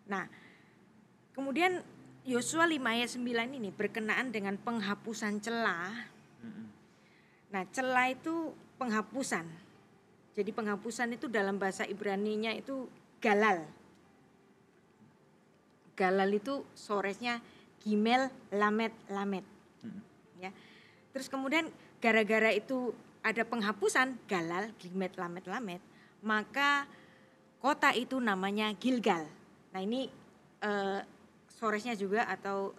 [0.08, 0.24] Nah,
[1.32, 1.84] kemudian
[2.22, 5.90] Yosua 5 ayat 9 ini berkenaan dengan penghapusan celah.
[7.52, 9.44] Nah, celah itu penghapusan.
[10.32, 12.88] Jadi penghapusan itu dalam bahasa Ibrani-nya itu
[13.20, 13.66] galal.
[15.98, 17.42] Galal itu soresnya
[17.82, 19.44] gimel lamet lamet.
[20.40, 20.54] Ya.
[21.12, 21.68] Terus kemudian
[22.00, 25.82] gara-gara itu ada penghapusan galal gimet lamet lamet,
[26.24, 26.88] maka
[27.60, 29.28] kota itu namanya Gilgal.
[29.74, 30.08] Nah, ini
[30.64, 31.00] eh,
[31.62, 32.74] soresnya juga atau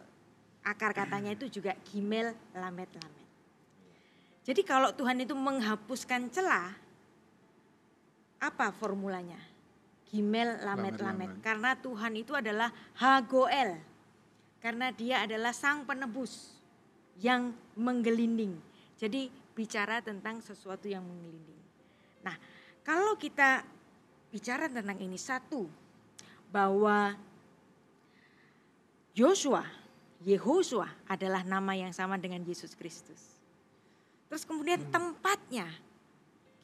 [0.60, 3.28] akar katanya itu juga gimel lamet lamet.
[4.43, 6.76] Jadi kalau Tuhan itu menghapuskan celah,
[8.43, 9.39] apa formulanya?
[10.12, 11.30] Gimel lamet Lamet, lamet.
[11.32, 11.32] lamet.
[11.39, 12.67] Karena Tuhan itu adalah
[13.00, 13.80] Hagoel.
[14.60, 16.60] Karena dia adalah sang penebus
[17.24, 18.60] yang menggelinding.
[19.00, 21.62] Jadi bicara tentang sesuatu yang menggelinding.
[22.19, 22.36] Nah,
[22.84, 23.63] kalau kita
[24.28, 25.72] bicara tentang ini satu
[26.52, 27.15] bahwa
[29.13, 29.62] Yosua,
[30.26, 33.38] Yehosua adalah nama yang sama dengan Yesus Kristus.
[34.30, 35.69] Terus kemudian tempatnya,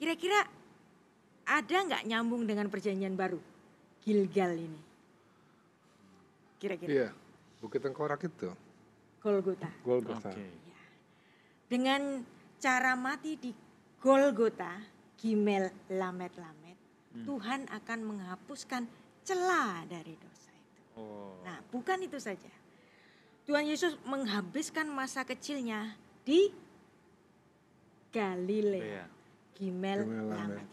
[0.01, 0.49] kira-kira
[1.45, 3.38] ada nggak nyambung dengan perjanjian baru?
[4.01, 4.81] Gilgal ini.
[6.57, 6.89] Kira-kira.
[6.89, 7.09] Iya.
[7.62, 8.49] Bukit Tengkorak itu.
[9.19, 9.69] Golgota.
[9.83, 10.31] Golgotha.
[10.31, 10.45] Oke.
[11.69, 12.23] Dengan
[12.57, 13.51] cara mati di
[13.99, 14.79] Golgota,
[15.19, 16.69] Gimel Lamet Lamet,
[17.09, 17.25] Hmm.
[17.25, 18.85] Tuhan akan menghapuskan
[19.25, 20.48] celah dari dosa.
[20.99, 21.39] Oh.
[21.47, 22.51] Nah, bukan itu saja.
[23.47, 25.95] Tuhan Yesus menghabiskan masa kecilnya
[26.27, 26.51] di
[28.12, 28.83] Galilea.
[28.83, 29.05] Iya.
[29.55, 30.67] Gimel Gimel, Lamet.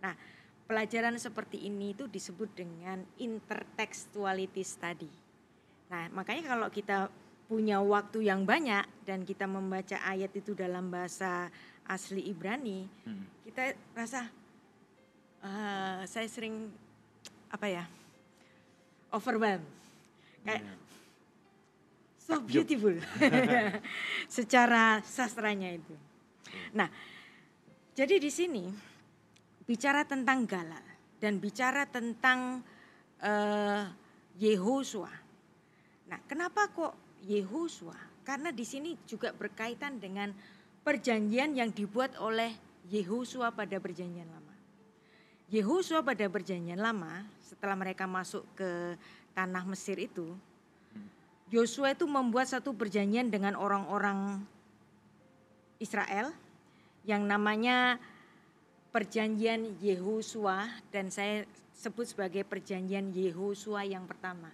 [0.00, 0.14] Nah,
[0.66, 5.10] pelajaran seperti ini itu disebut dengan intertextuality study.
[5.92, 7.10] Nah, makanya kalau kita
[7.46, 11.46] punya waktu yang banyak dan kita membaca ayat itu dalam bahasa
[11.86, 13.22] asli Ibrani, Hmm.
[13.46, 14.26] kita rasa
[15.46, 16.74] eh, saya sering
[17.54, 17.84] apa ya
[19.16, 19.64] overwhelmed
[20.44, 20.74] kayak Iya.
[22.20, 22.92] so beautiful
[24.36, 25.94] secara sastranya itu.
[26.76, 26.90] Nah,
[27.96, 28.68] jadi di sini
[29.64, 30.84] bicara tentang Galal
[31.18, 32.60] dan bicara tentang
[33.24, 33.82] eh,
[34.36, 35.10] Yehosua.
[36.06, 37.96] Nah, kenapa kok Yehosua?
[38.22, 40.30] Karena di sini juga berkaitan dengan
[40.86, 42.54] perjanjian yang dibuat oleh
[42.86, 44.45] Yehosua pada perjanjian lama.
[45.46, 48.98] Yehosua pada perjanjian lama setelah mereka masuk ke
[49.30, 50.34] tanah Mesir itu,
[51.46, 54.42] Yosua itu membuat satu perjanjian dengan orang-orang
[55.78, 56.34] Israel
[57.06, 58.02] yang namanya
[58.90, 64.50] perjanjian Yehosua dan saya sebut sebagai perjanjian Yehosua yang pertama.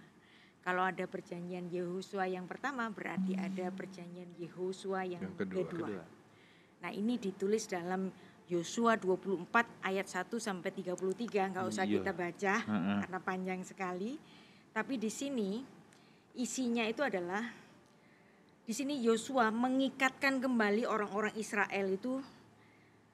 [0.60, 5.64] Kalau ada perjanjian Yehosua yang pertama berarti ada perjanjian Yehosua yang, Yang kedua.
[5.64, 5.88] kedua.
[5.88, 6.04] Kedua.
[6.82, 8.12] Nah, ini ditulis dalam
[8.50, 9.46] Yosua 24
[9.86, 12.00] ayat 1 sampai 33, nggak usah Iya.
[12.00, 12.98] kita baca Heeh.
[13.06, 14.18] karena panjang sekali.
[14.72, 15.62] Tapi di sini
[16.34, 17.44] isinya itu adalah
[18.62, 22.22] di sini Yosua mengikatkan kembali orang-orang Israel itu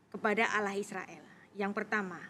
[0.09, 1.25] kepada Allah Israel.
[1.57, 2.21] Yang pertama,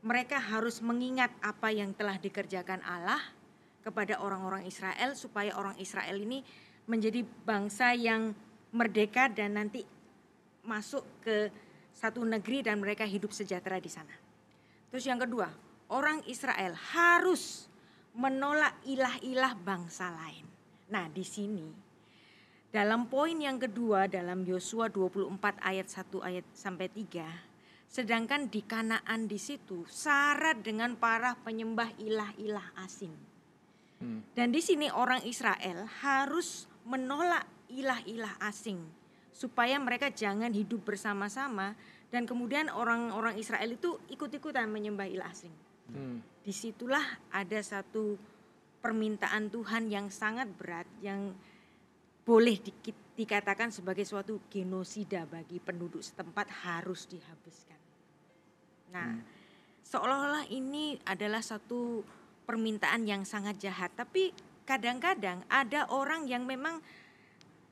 [0.00, 3.20] mereka harus mengingat apa yang telah dikerjakan Allah
[3.82, 6.42] kepada orang-orang Israel supaya orang Israel ini
[6.88, 8.32] menjadi bangsa yang
[8.72, 9.82] merdeka dan nanti
[10.64, 11.48] masuk ke
[11.98, 14.14] satu negeri dan mereka hidup sejahtera di sana.
[14.94, 15.50] Terus yang kedua,
[15.90, 17.66] orang Israel harus
[18.14, 20.46] menolak ilah-ilah bangsa lain.
[20.94, 21.66] Nah, di sini
[22.70, 27.26] dalam poin yang kedua dalam Yosua 24 ayat 1 ayat sampai 3,
[27.90, 33.16] sedangkan di Kanaan di situ syarat dengan para penyembah ilah-ilah asing.
[33.98, 34.22] Hmm.
[34.38, 37.42] Dan di sini orang Israel harus menolak
[37.74, 38.97] ilah-ilah asing
[39.38, 41.78] supaya mereka jangan hidup bersama-sama
[42.10, 45.54] dan kemudian orang-orang Israel itu ikut-ikutan menyembah ilah asing.
[45.94, 46.18] Hmm.
[46.42, 48.18] Di situlah ada satu
[48.82, 51.38] permintaan Tuhan yang sangat berat yang
[52.26, 52.74] boleh di-
[53.14, 57.78] dikatakan sebagai suatu genosida bagi penduduk setempat harus dihabiskan.
[58.90, 59.22] Nah,
[59.86, 62.02] seolah-olah ini adalah satu
[62.44, 64.32] permintaan yang sangat jahat, tapi
[64.68, 66.80] kadang-kadang ada orang yang memang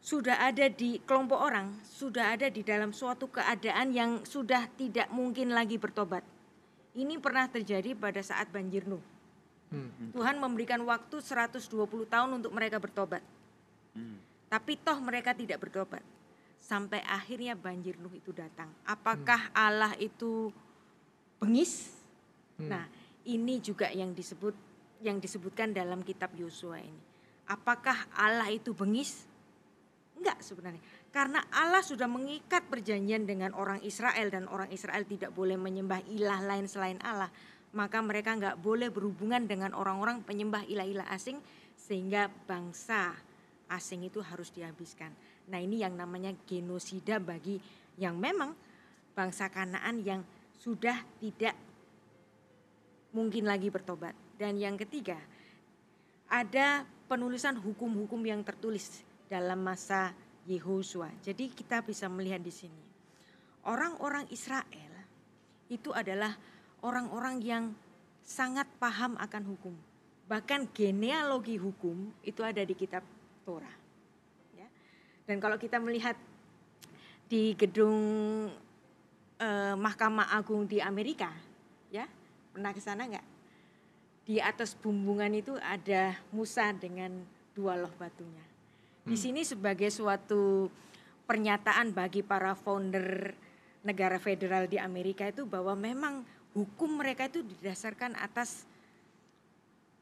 [0.01, 5.51] sudah ada di kelompok orang, sudah ada di dalam suatu keadaan yang sudah tidak mungkin
[5.51, 6.23] lagi bertobat.
[6.97, 9.03] Ini pernah terjadi pada saat banjir Nuh.
[9.69, 10.15] Hmm.
[10.15, 11.69] Tuhan memberikan waktu 120
[12.07, 13.21] tahun untuk mereka bertobat.
[13.93, 14.17] Hmm.
[14.47, 16.01] Tapi toh mereka tidak bertobat.
[16.57, 18.71] Sampai akhirnya banjir Nuh itu datang.
[18.87, 20.55] Apakah Allah itu
[21.43, 21.93] bengis?
[22.57, 22.73] Hmm.
[22.73, 22.85] Nah,
[23.27, 24.55] ini juga yang disebut
[25.05, 27.03] yang disebutkan dalam kitab Yosua ini.
[27.45, 29.29] Apakah Allah itu bengis?
[30.27, 30.83] Enggak sebenarnya.
[31.15, 36.43] Karena Allah sudah mengikat perjanjian dengan orang Israel dan orang Israel tidak boleh menyembah ilah
[36.43, 37.31] lain selain Allah.
[37.79, 41.39] Maka mereka enggak boleh berhubungan dengan orang-orang penyembah ilah-ilah asing
[41.79, 43.15] sehingga bangsa
[43.71, 45.15] asing itu harus dihabiskan.
[45.47, 47.63] Nah ini yang namanya genosida bagi
[47.95, 48.51] yang memang
[49.15, 50.27] bangsa Kanaan yang
[50.59, 51.55] sudah tidak
[53.15, 54.19] mungkin lagi bertobat.
[54.35, 55.23] Dan yang ketiga,
[56.27, 60.15] ada penulisan hukum-hukum yang tertulis dalam masa
[60.47, 61.11] Yehosua.
[61.23, 62.85] Jadi kita bisa melihat di sini.
[63.67, 64.95] Orang-orang Israel
[65.67, 66.39] itu adalah
[66.87, 67.65] orang-orang yang
[68.23, 69.75] sangat paham akan hukum.
[70.31, 73.03] Bahkan genealogi hukum itu ada di kitab
[73.43, 73.75] Torah.
[74.55, 74.67] Ya.
[75.27, 76.15] Dan kalau kita melihat
[77.27, 77.99] di gedung
[79.39, 81.31] eh, Mahkamah Agung di Amerika,
[81.91, 82.07] ya
[82.55, 83.27] pernah ke sana nggak?
[84.27, 87.23] Di atas bumbungan itu ada Musa dengan
[87.55, 88.56] dua loh batunya.
[89.07, 90.67] Di sini sebagai suatu
[91.31, 93.35] pernyataan bagi para founder
[93.87, 96.27] negara federal di Amerika itu bahwa memang
[96.59, 98.67] hukum mereka itu didasarkan atas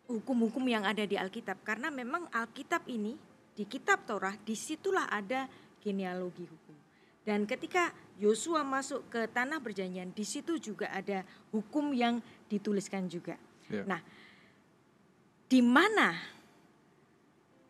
[0.09, 3.17] hukum-hukum yang ada di Alkitab karena memang Alkitab ini
[3.53, 5.49] di kitab Torah di situlah ada
[5.85, 6.77] genealogi hukum
[7.25, 7.89] dan ketika
[8.21, 13.35] Yosua masuk ke tanah perjanjian di situ juga ada hukum yang dituliskan juga.
[13.67, 13.83] Ya.
[13.89, 14.01] Nah,
[15.49, 16.15] di mana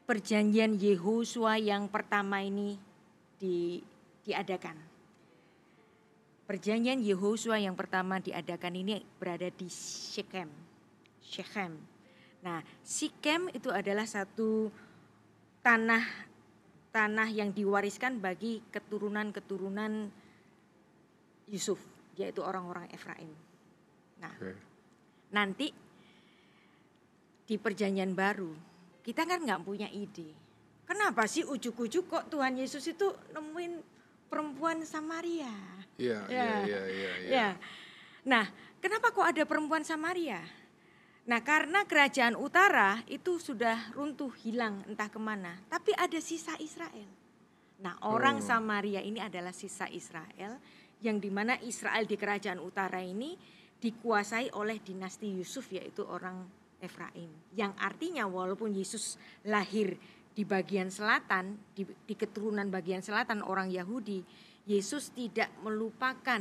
[0.05, 2.77] perjanjian Yehosua yang pertama ini
[3.41, 3.81] di,
[4.25, 4.77] diadakan?
[6.45, 10.49] Perjanjian Yehosua yang pertama diadakan ini berada di Shechem.
[11.25, 11.73] Shechem.
[12.45, 14.69] Nah, Shechem itu adalah satu
[15.65, 16.05] tanah
[16.93, 20.13] tanah yang diwariskan bagi keturunan-keturunan
[21.51, 21.81] Yusuf,
[22.15, 23.33] yaitu orang-orang Efraim.
[24.21, 24.53] Nah, Oke.
[25.35, 25.67] nanti
[27.45, 28.74] di perjanjian baru
[29.05, 30.33] kita kan nggak punya ide.
[30.89, 33.85] Kenapa sih ujuk-ujuk kok Tuhan Yesus itu nemuin
[34.33, 35.53] perempuan Samaria?
[36.01, 36.29] Iya, Ya.
[36.33, 37.31] iya, iya, iya, iya.
[37.31, 37.49] Ya.
[38.25, 38.49] Nah,
[38.81, 40.41] kenapa kok ada perempuan Samaria?
[41.25, 45.57] Nah, karena kerajaan utara itu sudah runtuh, hilang entah ke mana.
[45.73, 47.09] Tapi ada sisa Israel.
[47.81, 48.45] Nah, orang Oh.
[48.45, 50.61] Samaria ini adalah sisa Israel
[51.05, 53.37] yang di mana Israel di kerajaan utara ini
[53.81, 56.45] dikuasai oleh dinasti Yusuf yaitu orang
[56.85, 57.33] Efraim.
[57.57, 59.17] Yang artinya walaupun Yesus
[59.49, 59.97] lahir
[60.35, 64.21] di bagian selatan, di, di keturunan bagian selatan orang Yahudi,
[64.69, 66.41] Yesus tidak melupakan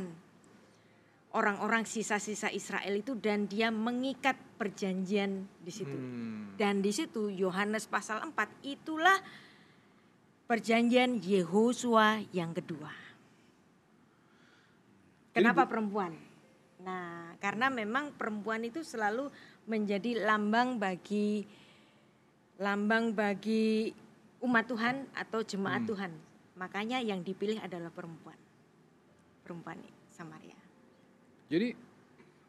[1.34, 5.96] orang-orang sisa-sisa Israel itu dan dia mengikat perjanjian di situ.
[5.96, 6.54] Hmm.
[6.54, 9.18] Dan di situ Yohanes pasal 4 itulah
[10.46, 12.92] perjanjian Yehosua yang kedua.
[15.34, 16.14] Kenapa perempuan?
[16.86, 19.26] Nah, karena memang perempuan itu selalu
[19.64, 21.44] menjadi lambang bagi
[22.56, 23.90] lambang bagi
[24.40, 25.90] umat Tuhan atau jemaat Hmm.
[25.90, 26.12] Tuhan.
[26.54, 28.38] Makanya yang dipilih adalah perempuan.
[29.42, 30.54] Perempuan Samaria.
[31.50, 31.74] Jadi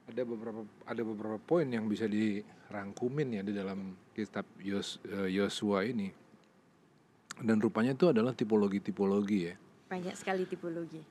[0.06, 4.86] ada beberapa ada beberapa poin yang bisa dirangkumin ya di dalam kitab eh,
[5.32, 6.14] Yosua ini.
[7.36, 9.56] Dan rupanya itu adalah tipologi-tipologi ya
[9.92, 11.04] Banyak sekali tipologi.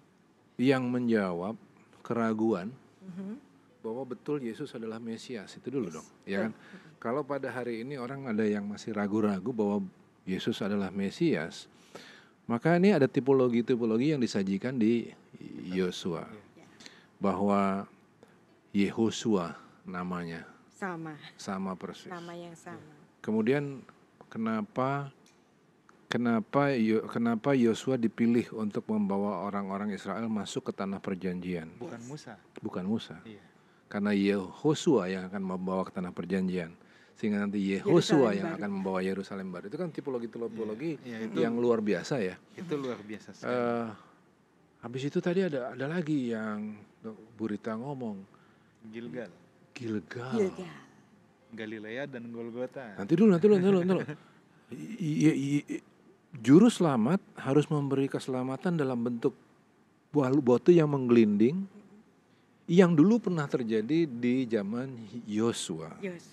[0.56, 1.58] yang menjawab
[2.00, 2.70] keraguan
[3.02, 3.36] Mhm.
[3.84, 6.56] Bahwa betul Yesus adalah Mesias itu dulu dong, ya kan?
[6.96, 9.84] Kalau pada hari ini orang ada yang masih ragu-ragu bahwa
[10.24, 11.68] Yesus adalah Mesias,
[12.48, 15.12] maka ini ada tipologi-tipologi yang disajikan di
[15.68, 16.24] Yosua
[17.20, 17.84] bahwa
[18.72, 19.52] Yehosua
[19.84, 22.08] namanya Sama, sama persis.
[22.08, 22.80] nama yang sama.
[23.20, 23.84] Kemudian
[24.32, 25.12] kenapa
[26.08, 26.72] kenapa
[27.12, 32.34] kenapa Yosua dipilih untuk membawa orang-orang Israel masuk ke tanah perjanjian, Bukan Musa.
[32.64, 33.20] bukan Musa?
[33.28, 33.52] Iya.
[33.86, 36.72] Karena Yehosua yang akan membawa ke tanah perjanjian.
[37.14, 38.58] Sehingga nanti Yehosua Yerusalem yang baru.
[38.58, 39.64] akan membawa Yerusalem baru.
[39.70, 42.34] Itu kan tipologi-tipologi Iya, itu yang luar biasa ya.
[42.52, 43.54] itu luar biasa sekali.
[43.54, 43.88] Eh,
[44.80, 46.74] habis itu tadi ada ada lagi yang
[47.36, 48.16] Burita ngomong
[48.88, 49.28] Gilgal,
[49.72, 50.32] Gilgal.
[50.34, 50.68] Gilgal.
[51.54, 52.98] Galilea dan Golgota.
[52.98, 53.78] Nanti dulu, nanti dulu, nanti dulu.
[53.78, 54.02] Nanti dulu.
[54.98, 55.38] I- i-
[55.70, 55.82] i-
[56.34, 59.36] juru selamat harus memberi keselamatan dalam bentuk
[60.10, 61.62] buah batu yang menggelinding
[62.64, 64.96] yang dulu pernah terjadi di zaman
[65.28, 66.00] Yosua.
[66.00, 66.32] Yos.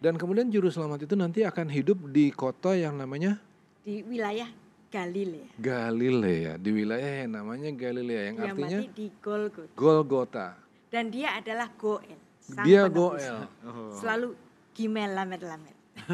[0.00, 3.36] Dan kemudian juru selamat itu nanti akan hidup di kota yang namanya
[3.84, 4.48] Di wilayah
[4.88, 5.60] Galilea.
[5.60, 9.72] Galilea, di wilayah yang namanya Galilea yang Dia artinya mati di Golgota.
[9.76, 10.48] Golgota.
[10.90, 12.18] Dan dia adalah Goel.
[12.42, 13.22] sang Dia penebus.
[13.22, 13.38] Goel.
[13.62, 13.92] Oh.
[13.94, 14.28] Selalu
[14.74, 15.76] Gimel Lamed Lamed.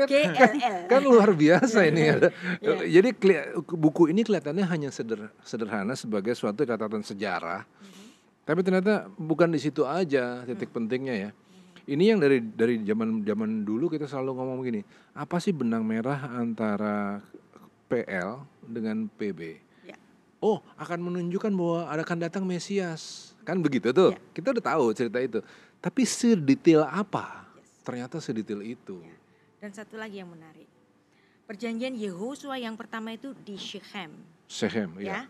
[0.00, 0.88] kan, GLL.
[0.88, 2.32] kan luar biasa ini ada.
[2.64, 2.98] Iya.
[2.98, 3.08] Jadi
[3.68, 7.62] buku ini kelihatannya hanya seder- sederhana sebagai suatu catatan sejarah.
[8.48, 11.30] Tapi ternyata bukan di situ aja titik pentingnya ya.
[11.84, 14.80] Ini yang dari dari zaman zaman dulu kita selalu ngomong begini,
[15.12, 17.20] apa sih benang merah antara
[17.92, 19.40] PL dengan PB?
[19.84, 19.96] Ya.
[20.40, 23.32] Oh, akan menunjukkan bahwa akan datang Mesias.
[23.44, 24.16] Kan begitu tuh.
[24.16, 24.20] Ya.
[24.32, 25.40] Kita udah tahu cerita itu.
[25.80, 27.48] Tapi sedetail apa?
[27.56, 27.68] Yes.
[27.84, 29.00] Ternyata sedetail itu.
[29.04, 29.16] Ya.
[29.60, 30.68] Dan satu lagi yang menarik.
[31.48, 34.12] Perjanjian Yehosua yang pertama itu di Shechem.
[34.44, 35.04] Shechem, Ya.
[35.04, 35.20] ya.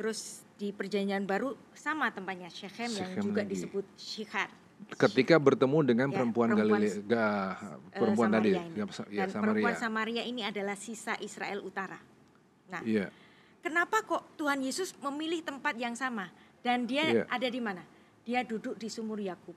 [0.00, 3.52] Terus di perjanjian baru sama tempatnya Shechem, yang Shechem juga lagi.
[3.52, 4.48] disebut Shikhar.
[4.92, 7.56] Ketika bertemu dengan Ya, perempuan, perempuan Galilea, ga-
[7.88, 8.76] Eh, perempuan tadi, Samaria ini.
[8.76, 9.40] ya, ya, Dan Samaria.
[9.42, 11.96] perempuan Samaria ini adalah sisa Israel Utara.
[12.66, 13.08] Nah, Iya,
[13.58, 16.28] kenapa kok Tuhan Yesus memilih tempat yang sama?
[16.60, 17.24] Dan dia Iya.
[17.26, 17.80] ada di mana?
[18.20, 19.54] Dia duduk di sumur Yakub.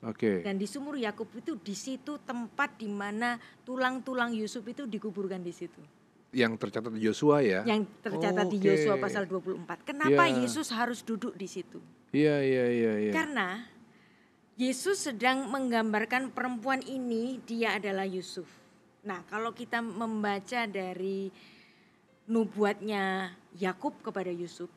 [0.00, 0.40] oke.
[0.40, 5.52] Dan di sumur Yakub itu di situ tempat di mana tulang-tulang Yusuf itu dikuburkan di
[5.52, 5.76] situ.
[6.30, 7.60] Yang tercatat di Yosua ya.
[7.66, 8.68] Yang tercatat di Oke.
[8.70, 9.82] Yosua pasal 24.
[9.82, 10.38] Kenapa Ya.
[10.46, 11.82] Yesus harus duduk di situ?
[12.14, 13.12] Iya, iya, iya, iya.
[13.12, 13.66] Karena
[14.54, 18.46] Yesus sedang menggambarkan perempuan ini dia adalah Yusuf.
[19.02, 21.32] Nah, kalau kita membaca dari
[22.30, 24.70] nubuatnya Yakub kepada Yusuf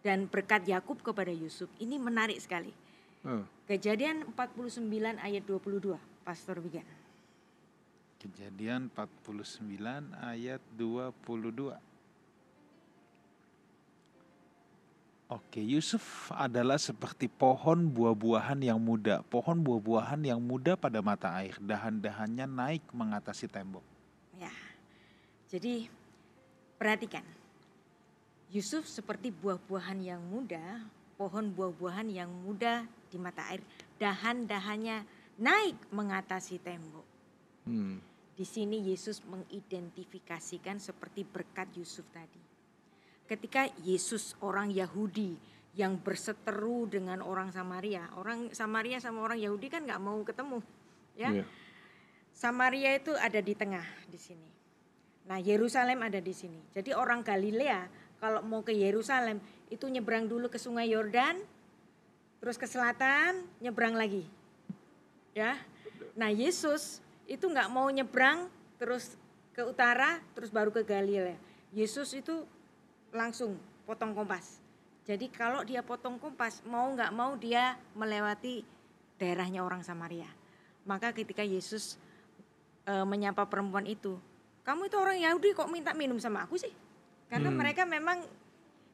[0.00, 2.72] dan berkat Yakub kepada Yusuf, ini menarik sekali.
[3.26, 6.86] Eh, Kejadian 49 ayat 22, Pastor Wigan.
[8.18, 11.78] Kejadian 49 ayat 22.
[15.28, 19.22] Oke, Yusuf adalah seperti pohon buah-buahan yang muda.
[19.28, 21.54] Pohon buah-buahan yang muda pada mata air.
[21.62, 23.84] Dahan-dahannya naik mengatasi tembok.
[24.34, 24.50] Ya.
[25.52, 25.86] Jadi
[26.80, 27.22] perhatikan.
[28.48, 30.80] Yusuf seperti buah-buahan yang muda,
[31.20, 33.60] pohon buah-buahan yang muda di mata air.
[34.00, 35.04] Dahan-dahannya
[35.36, 37.07] naik mengatasi tembok.
[37.68, 37.96] Hmm.
[38.38, 42.38] Di sini Yesus mengidentifikasikan seperti berkat Yusuf tadi.
[43.26, 45.34] Ketika Yesus orang Yahudi
[45.74, 50.62] yang berseteru dengan orang Samaria, orang Samaria sama orang Yahudi kan nggak mau ketemu,
[51.18, 51.34] ya.
[51.34, 51.44] Iya.
[52.30, 54.50] Samaria itu ada di tengah di sini.
[55.26, 56.62] Nah, Yerusalem ada di sini.
[56.70, 57.90] Jadi orang Galilea
[58.22, 61.42] kalau mau ke Yerusalem itu nyebrang dulu ke Sungai Yordan,
[62.38, 64.22] terus ke selatan, nyebrang lagi.
[65.34, 65.58] Ya.
[66.14, 68.48] Nah, Yesus itu nggak mau nyebrang
[68.80, 69.14] terus
[69.52, 71.36] ke utara, terus baru ke Galilea.
[71.76, 72.48] Yesus itu
[73.12, 74.64] langsung potong kompas.
[75.04, 78.64] Jadi kalau dia potong kompas, mau nggak mau dia melewati
[79.20, 80.28] daerahnya orang Samaria.
[80.88, 82.00] Maka ketika Yesus
[82.88, 84.16] e, menyapa perempuan itu,
[84.64, 86.72] kamu itu orang Yahudi kok minta minum sama aku sih?
[87.28, 87.60] Karena Hmm.
[87.60, 88.24] mereka memang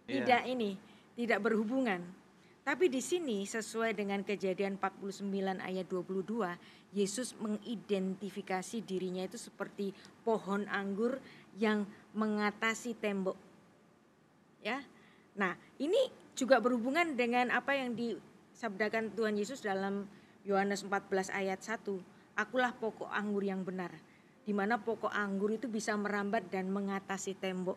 [0.06, 0.22] Iya.
[0.26, 0.70] tidak ini,
[1.14, 2.02] tidak berhubungan.
[2.64, 5.28] Tapi di sini sesuai dengan kejadian 49
[5.60, 9.92] ayat 22, Yesus mengidentifikasi dirinya itu seperti
[10.24, 11.20] pohon anggur
[11.60, 11.84] yang
[12.16, 13.36] mengatasi tembok.
[14.64, 14.80] Ya.
[15.36, 20.08] Nah, ini juga berhubungan dengan apa yang disabdakan Tuhan Yesus dalam
[20.48, 21.84] Yohanes 14 ayat 1.
[22.32, 23.92] Akulah pokok anggur yang benar.
[24.40, 27.76] Di mana pokok anggur itu bisa merambat dan mengatasi tembok.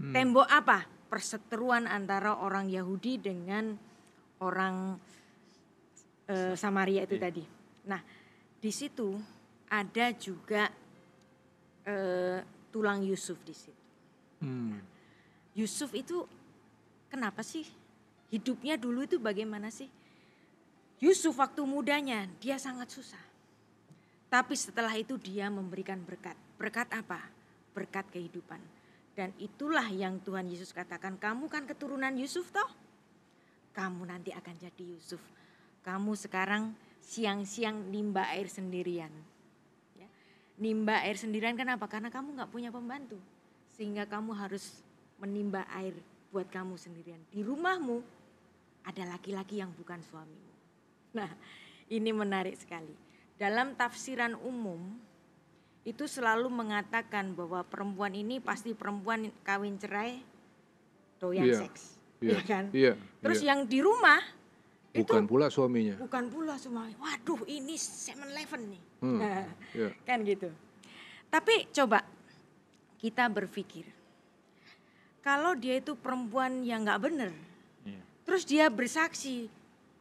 [0.00, 0.88] Tembok apa?
[1.12, 3.91] Perseteruan antara orang Yahudi dengan
[4.42, 4.98] orang
[6.26, 7.44] eh, Samaria itu tadi.
[7.86, 8.02] Nah,
[8.58, 9.14] di situ
[9.70, 10.66] ada juga
[11.86, 12.38] eh,
[12.74, 13.82] tulang Yusuf di situ.
[14.42, 14.76] Hmm.
[15.54, 16.26] Yusuf itu
[17.06, 17.62] kenapa sih
[18.34, 19.86] hidupnya dulu itu bagaimana sih?
[21.02, 23.20] Yusuf waktu mudanya dia sangat susah.
[24.32, 26.38] Tapi setelah itu dia memberikan berkat.
[26.56, 27.20] Berkat apa?
[27.76, 28.62] Berkat kehidupan.
[29.12, 32.70] Dan itulah yang Tuhan Yesus katakan, kamu kan keturunan Yusuf toh?
[33.72, 35.20] Kamu nanti akan jadi Yusuf.
[35.82, 39.10] Kamu sekarang siang-siang nimba air sendirian.
[39.98, 40.08] Ya.
[40.60, 41.88] Nimba air sendirian kenapa?
[41.90, 43.18] Karena kamu nggak punya pembantu.
[43.74, 44.84] Sehingga kamu harus
[45.18, 45.96] menimba air
[46.30, 47.20] buat kamu sendirian.
[47.32, 48.00] Di rumahmu
[48.82, 50.52] ada laki-laki yang bukan suamimu.
[51.14, 51.30] Nah,
[51.92, 52.92] ini menarik sekali.
[53.36, 54.96] Dalam tafsiran umum
[55.82, 60.22] itu selalu mengatakan bahwa perempuan ini pasti perempuan kawin cerai
[61.18, 61.91] doyan Iya, seks.
[62.22, 62.64] Iya, ya kan?
[62.70, 63.48] iya, Terus iya.
[63.50, 64.22] yang di rumah
[64.92, 65.96] bukan pula suaminya.
[65.98, 66.86] bukan pula semua.
[66.94, 68.82] Waduh, ini 7-Eleven nih.
[69.02, 69.44] Hmm, Nah,
[69.74, 69.88] iya.
[70.04, 70.48] kan gitu.
[71.26, 72.06] Tapi coba
[72.96, 73.88] kita berpikir.
[75.18, 77.30] Kalau dia itu perempuan yang nggak benar,
[77.82, 78.02] Iya.
[78.22, 79.46] terus dia bersaksi,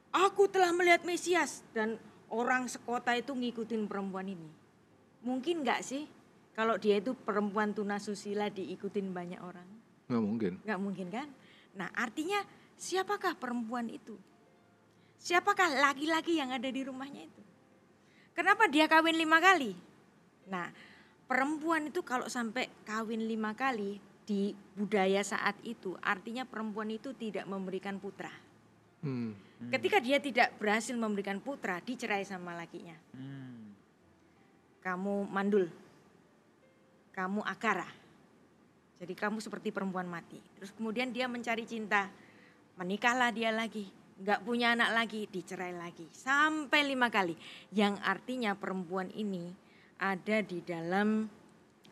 [0.09, 4.49] aku telah melihat Mesias dan orang sekota itu ngikutin perempuan ini.
[5.21, 6.09] Mungkin nggak sih
[6.51, 9.69] kalau dia itu perempuan tunasusila diikutin banyak orang?
[10.09, 10.53] Nggak mungkin.
[10.65, 11.27] Nggak mungkin kan?
[11.75, 12.41] Nah artinya
[12.75, 14.17] siapakah perempuan itu?
[15.21, 17.41] Siapakah laki-laki yang ada di rumahnya itu?
[18.33, 19.77] Kenapa dia kawin lima kali?
[20.49, 20.71] Nah
[21.29, 27.45] perempuan itu kalau sampai kawin lima kali di budaya saat itu artinya perempuan itu tidak
[27.45, 28.31] memberikan putra.
[29.01, 29.33] Hmm.
[29.69, 32.97] Ketika dia tidak berhasil memberikan putra dicerai sama lakinya.
[33.13, 33.73] Hmm.
[34.81, 35.69] Kamu mandul,
[37.13, 38.00] kamu akara.
[39.01, 40.37] Jadi kamu seperti perempuan mati.
[40.61, 42.05] Terus kemudian dia mencari cinta,
[42.77, 43.89] menikahlah dia lagi,
[44.21, 47.33] nggak punya anak lagi, dicerai lagi sampai lima kali.
[47.73, 49.49] Yang artinya perempuan ini
[49.97, 51.25] ada di dalam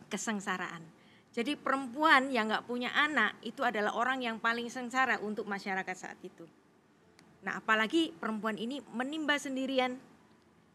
[0.06, 0.86] kesengsaraan.
[1.34, 6.22] Jadi perempuan yang nggak punya anak itu adalah orang yang paling sengsara untuk masyarakat saat
[6.22, 6.46] itu.
[7.42, 9.98] Nah apalagi perempuan ini menimba sendirian,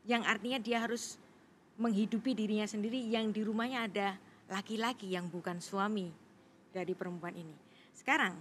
[0.03, 1.15] yang artinya dia harus
[1.79, 4.09] menghidupi dirinya sendiri yang di rumahnya ada
[4.51, 6.24] laki-laki yang bukan suami
[6.75, 7.55] dari perempuan ini.
[7.95, 8.35] Sekarang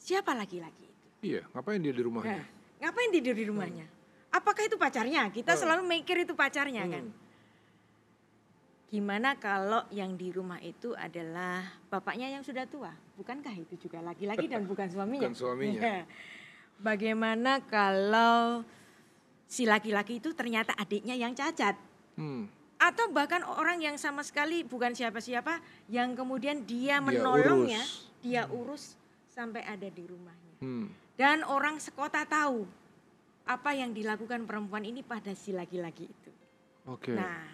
[0.00, 1.04] siapa laki-laki itu?
[1.36, 2.40] Iya, ngapain dia di rumahnya?
[2.40, 2.46] Nah,
[2.80, 3.86] ngapain tidur di rumahnya?
[4.32, 5.28] Apakah itu pacarnya?
[5.28, 5.60] Kita Hmm.
[5.60, 6.92] selalu mikir itu pacarnya Hmm.
[6.96, 7.04] kan.
[8.88, 12.92] Gimana kalau yang di rumah itu adalah bapaknya yang sudah tua?
[13.16, 15.28] Bukankah itu juga laki-laki dan bukan suaminya?
[15.28, 15.80] Bukan suaminya.
[15.80, 16.00] Ya.
[16.76, 18.64] Bagaimana kalau
[19.48, 21.76] si laki-laki itu ternyata adiknya yang cacat?
[22.16, 22.48] Hmm.
[22.82, 28.10] Atau bahkan orang yang sama sekali bukan siapa-siapa yang kemudian dia Dia menolongnya, urus.
[28.18, 28.84] dia urus
[29.30, 30.54] sampai ada di rumahnya.
[30.58, 30.90] Hmm.
[31.14, 32.66] Dan orang sekota tahu
[33.46, 36.30] apa yang dilakukan perempuan ini pada si laki-laki itu.
[36.90, 37.14] Oke.
[37.14, 37.46] Nah,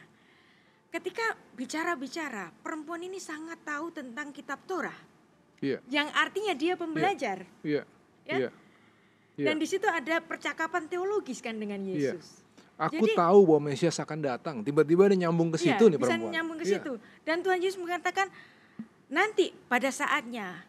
[0.89, 4.97] ketika bicara-bicara, perempuan ini sangat tahu tentang kitab Torah,
[5.61, 7.45] Iya, yang artinya dia pembelajar.
[7.61, 7.85] iya,
[8.25, 8.37] Ya?
[8.49, 8.51] iya.
[9.39, 9.47] Iya.
[9.53, 12.17] Dan di situ ada percakapan teologis kan dengan Iya.
[12.17, 12.43] Yesus.
[12.79, 14.57] Aku Jadi- tahu bahwa Mesias akan datang.
[14.63, 16.31] Tiba-tiba dia nyambung ke situ Iya, nih bisa perempuan.
[16.31, 16.73] nyambung ke Iya.
[16.79, 16.93] situ.
[17.27, 18.31] Dan Tuhan Yesus mengatakan
[19.11, 20.63] nanti pada saatnya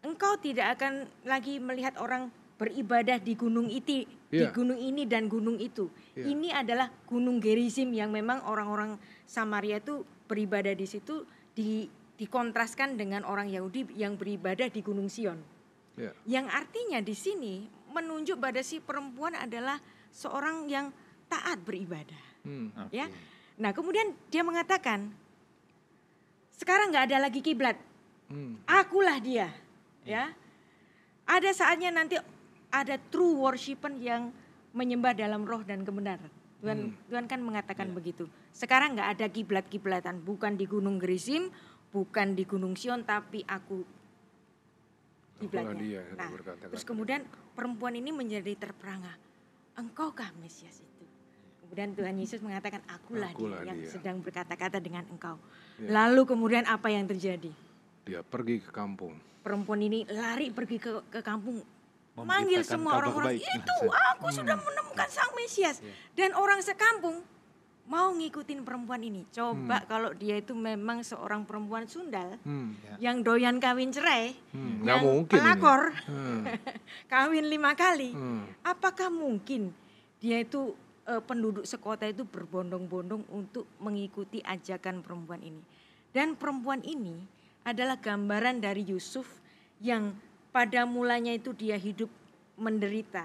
[0.00, 4.48] engkau tidak akan lagi melihat orang beribadah di gunung itu, di Iya.
[4.52, 5.92] gunung ini dan gunung itu.
[6.16, 6.24] Iya.
[6.32, 8.96] Ini adalah gunung Gerizim yang memang orang-orang
[9.28, 11.84] Samaria itu beribadah di situ di
[12.16, 15.40] dikontraskan dengan orang Yahudi yang beribadah di gunung Sion.
[15.96, 16.12] Iya.
[16.28, 17.54] Yang artinya di sini
[17.92, 19.80] menunjuk pada si perempuan adalah
[20.12, 20.92] seorang yang
[21.30, 22.72] taat beribadah Hmm.
[22.74, 22.96] Oke.
[22.96, 23.06] ya.
[23.60, 25.12] Nah kemudian dia mengatakan,
[26.56, 27.76] sekarang nggak ada lagi kiblat,
[28.32, 28.56] Hmm.
[28.64, 29.52] akulah dia,
[30.02, 30.32] ya.
[31.28, 32.16] Ada saatnya nanti
[32.72, 34.32] ada true worshipper yang
[34.72, 36.30] menyembah dalam roh dan kebenaran.
[36.60, 38.28] Tuhan, Tuhan kan mengatakan begitu.
[38.52, 41.48] Sekarang nggak ada kiblat-kiblatan, bukan di Gunung Gerizim,
[41.90, 43.80] bukan di Gunung Sion, tapi aku
[45.40, 46.04] kiblatnya.
[46.16, 46.28] Nah,
[46.68, 47.24] terus kemudian
[47.56, 49.16] perempuan ini menjadi terperangah.
[49.80, 50.89] Engkaukah Mesias itu?
[51.70, 55.38] Kemudian Tuhan Yesus mengatakan, akulah, Akulah dia yang dia." sedang berkata-kata dengan engkau.
[55.78, 55.86] Ya.
[56.02, 57.54] Lalu kemudian apa yang terjadi?
[58.02, 59.14] Dia pergi ke kampung.
[59.40, 61.62] Perempuan ini lari pergi ke, ke kampung
[62.18, 65.94] manggil semua orang-orang itu aku sudah menemukan sang Mesias Iya.
[66.18, 67.22] dan orang sekampung
[67.86, 69.24] mau ngikutin perempuan ini.
[69.24, 69.32] Hmm.
[69.32, 72.76] Coba kalau dia itu memang seorang perempuan sundal Hmm.
[72.98, 76.42] yang doyan kawin cerai, Hmm, nggak yang mungkin pelakor, Hmm.
[77.12, 78.44] kawin lima kali, Hmm.
[78.60, 79.72] apakah mungkin
[80.18, 80.76] dia itu
[81.10, 85.62] eh, penduduk sekota itu berbondong-bondong untuk mengikuti ajakan perempuan ini?
[86.14, 87.18] Dan perempuan ini
[87.66, 89.26] adalah gambaran dari Yusuf
[89.82, 90.14] yang
[90.50, 92.10] pada mulanya itu dia hidup
[92.58, 93.24] menderita,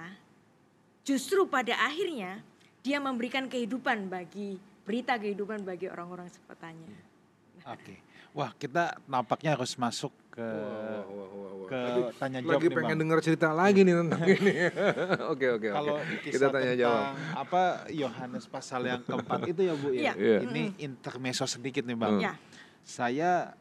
[1.06, 2.42] justru pada akhirnya
[2.86, 6.94] dia memberikan kehidupan bagi berita kehidupan bagi orang-orang sekotanya.
[7.66, 7.98] Oke.
[8.36, 11.45] Wah, kita nampaknya harus masuk ke wah, wah, wah.
[11.66, 13.02] Ke Tapi tanya jawab lagi nih, pengen Bang.
[13.02, 14.54] dengar cerita lagi nih tentang ini.
[15.34, 15.68] Oke oke oke.
[15.72, 17.04] Kalau Kita tanya jawab.
[17.36, 20.02] apa Yohanes pasal yang keempat itu ya Bu ya.
[20.02, 20.14] Iya.
[20.16, 20.38] Iya.
[20.46, 22.18] Ini intermeso sedikit nih Bang.
[22.18, 22.34] Ya,
[22.80, 23.54] Saya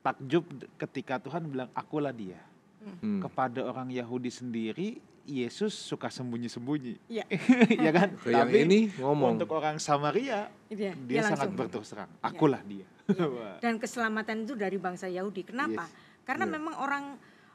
[0.00, 0.44] takjub
[0.76, 2.40] ketika Tuhan bilang akulah dia.
[2.80, 3.20] Hmm.
[3.20, 4.88] Kepada orang Yahudi sendiri
[5.22, 6.96] Yesus suka sembunyi-sembunyi.
[7.06, 7.24] Iya.
[7.86, 8.08] ya kan?
[8.16, 9.36] Ke yang Tapi ini ngomong.
[9.36, 11.58] untuk orang Samaria dia, dia, sangat langsung.
[11.60, 12.10] berterus terang.
[12.18, 12.88] Akulah dia.
[13.10, 13.58] Wah.
[13.58, 15.42] dan keselamatan itu dari bangsa Yahudi.
[15.44, 15.82] Kenapa?
[15.84, 16.08] Yes.
[16.30, 16.54] Karena Iya.
[16.54, 17.04] memang orang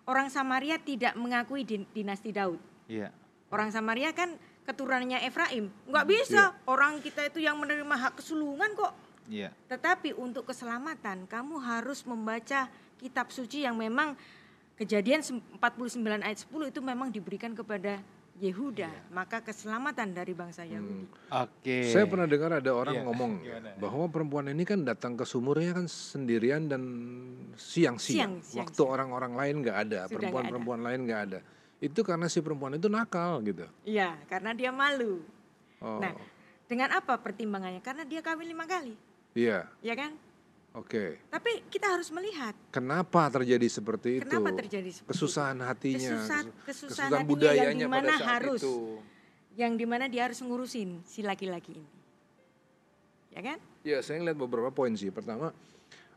[0.03, 2.59] orang Samaria tidak mengakui din- dinasti Daud.
[2.91, 3.07] Iya.
[3.47, 4.35] Orang Samaria kan
[4.67, 5.71] keturunannya Efraim.
[5.87, 6.51] Nggak bisa.
[6.67, 8.91] Orang kita itu yang menerima hak kesulungan kok.
[9.31, 9.55] Iya.
[9.71, 12.67] Tetapi untuk keselamatan kamu harus membaca
[12.99, 14.19] kitab suci yang memang
[14.75, 18.03] kejadian sem- 49 ayat 10 itu memang diberikan kepada
[18.35, 18.91] Yehuda.
[18.91, 19.01] Iya.
[19.15, 21.07] Maka keselamatan dari bangsa Yahudi.
[21.31, 21.87] Oke.
[21.87, 23.69] Saya pernah dengar ada orang Iya, ngomong gimana?
[23.79, 26.83] bahwa perempuan ini kan datang ke sumurnya kan sendirian dan
[27.55, 27.95] siang-siang.
[27.97, 31.39] Siang, siang, Waktu orang-orang lain nggak ada, perempuan-perempuan lain nggak ada.
[31.79, 33.63] Itu karena si perempuan itu nakal gitu.
[33.87, 35.23] Iya, karena dia malu.
[35.79, 36.11] Oh, Nah,
[36.67, 37.79] dengan apa pertimbangannya?
[37.79, 38.95] Karena dia kawin lima kali,
[39.31, 40.11] iya, ya kan?
[40.75, 41.05] Oke.
[41.27, 44.27] Tapi kita harus melihat Kenapa terjadi seperti itu?
[44.27, 45.65] kenapa terjadi seperti Kesusahan itu.
[45.65, 48.75] hatinya, Kesusahan, kesu- kesusahan kesusahan hatinya budayanya yang pada di mana saat harus, itu.
[49.55, 51.91] yang di mana dia harus ngurusin si laki-laki ini,
[53.31, 53.57] ya kan?
[53.81, 55.09] Ya, saya ngeliat beberapa poin sih.
[55.09, 55.55] Pertama,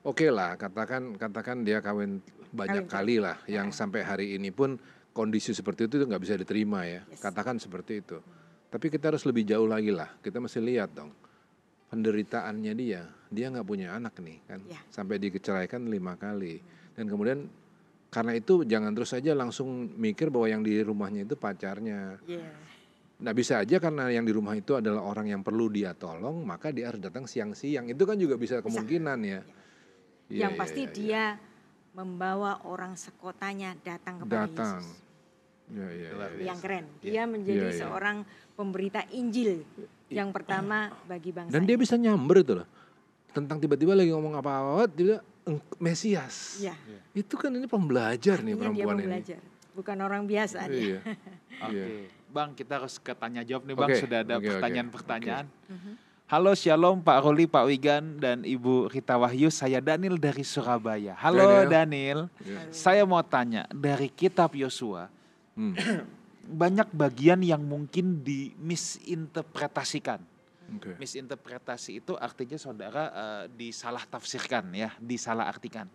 [0.02, 3.76] oke lah, katakan katakan dia kawin banyak Kawin kali lah, yang Ya.
[3.76, 4.80] sampai hari ini pun
[5.12, 7.04] kondisi seperti itu nggak bisa diterima ya.
[7.06, 7.20] Yes.
[7.20, 8.18] Katakan seperti itu.
[8.68, 10.12] Tapi kita harus lebih jauh lagi lah.
[10.18, 11.08] Kita mesti lihat dong
[11.88, 13.02] penderitaannya dia.
[13.28, 14.80] Dia nggak punya anak nih kan, Ya.
[14.88, 16.60] sampai diceraikan lima kali.
[16.96, 17.44] Dan kemudian
[18.08, 22.16] karena itu jangan terus saja langsung mikir bahwa yang di rumahnya itu pacarnya.
[22.24, 22.48] Iya.
[23.18, 26.72] Nah bisa aja karena yang di rumah itu adalah orang yang perlu dia tolong, maka
[26.72, 27.90] dia harus datang siang-siang.
[27.92, 29.40] Itu kan juga bisa kemungkinan ya.
[30.28, 30.96] Iya, yang iya, pasti iya, iya.
[30.96, 31.24] dia
[31.96, 34.80] membawa orang sekotanya datang kepada datang.
[34.80, 35.06] Yesus.
[35.68, 36.44] Ya, iya, iya, iya.
[36.48, 36.84] Yang keren.
[37.02, 37.10] Iya.
[37.12, 38.16] Dia menjadi seorang
[38.56, 39.66] pemberita Injil
[40.08, 41.50] yang pertama bagi bangsa.
[41.50, 41.82] Dan dia ini.
[41.82, 42.68] bisa nyamber itu loh.
[43.28, 46.58] Tentang tiba-tiba lagi ngomong apa-apa, dia "Eng- Mesias.
[46.58, 46.74] Iya.
[47.12, 49.06] Itu kan ini pembelajar nih Artinya dia perempuan mau ini.
[49.06, 49.38] belajar,
[49.72, 50.80] bukan orang biasa dia.
[50.80, 50.98] Iya.
[51.66, 51.72] Oke.
[51.72, 51.86] Iya.
[52.28, 53.88] Bang, kita harus ke tanya jawab nih Bang.
[53.88, 55.46] Oke, Sudah ada oke, oke, pertanyaan-pertanyaan.
[55.66, 55.92] Mhm.
[56.28, 59.48] Halo Shalom Pak Roli, Pak Wigan, dan Ibu Rita Wahyu.
[59.48, 61.16] Saya Daniel dari Surabaya.
[61.16, 62.28] Halo Daniel.
[62.38, 62.68] Iya.
[62.68, 65.08] Saya mau tanya, dari kitab Yosua,
[65.52, 65.72] Hmm.
[66.48, 70.20] Banyak bagian yang mungkin dimisinterpretasikan.
[70.68, 70.96] Oke.
[71.00, 75.88] Misinterpretasi itu artinya saudara eh, disalah tafsirkan ya, disalah artikan.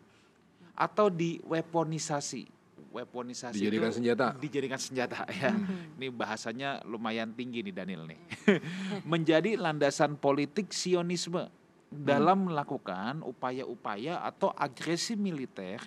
[0.74, 2.49] Atau diweaponisasi.
[2.93, 4.38] Weaponisasi Dijadikan itu senjata.
[4.38, 5.49] dijadikan senjata ya.
[5.49, 5.97] Mhm.
[5.97, 8.22] Ini bahasanya lumayan tinggi nih Daniel nih.
[9.12, 11.49] Menjadi landasan politik Sionisme
[11.89, 15.82] dalam melakukan upaya-upaya atau agresi militer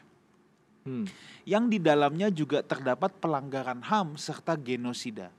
[0.87, 1.03] Hmm.
[1.43, 5.35] yang di dalamnya juga terdapat pelanggaran HAM serta genosida.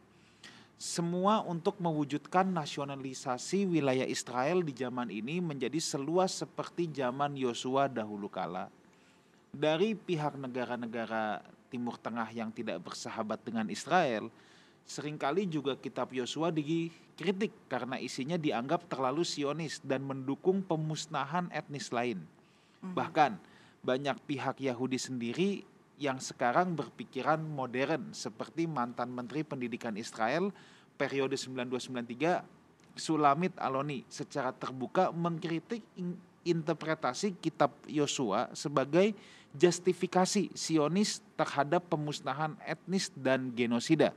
[0.76, 8.28] Semua untuk mewujudkan nasionalisasi wilayah Israel di zaman ini menjadi seluas seperti zaman Yosua dahulu
[8.30, 8.70] kala.
[9.50, 11.41] Dari pihak negara-negara
[11.74, 14.30] Timur Tengah yang tidak bersahabat dengan Israel,
[14.86, 21.89] sering kali juga kitab Yosua dikritik karena isinya dianggap terlalu sionis dan mendukung pemusnahan etnis
[21.89, 22.22] lain.
[22.86, 23.57] Bahkan
[23.88, 25.63] banyak pihak Yahudi sendiri
[25.95, 30.51] yang sekarang berpikiran modern seperti mantan Menteri Pendidikan Israel
[30.99, 39.15] periode 9293 Sulamit Aloni secara terbuka mengkritik in- interpretasi kitab Yosua sebagai
[39.55, 44.11] justifikasi Sionis terhadap pemusnahan etnis dan genosida.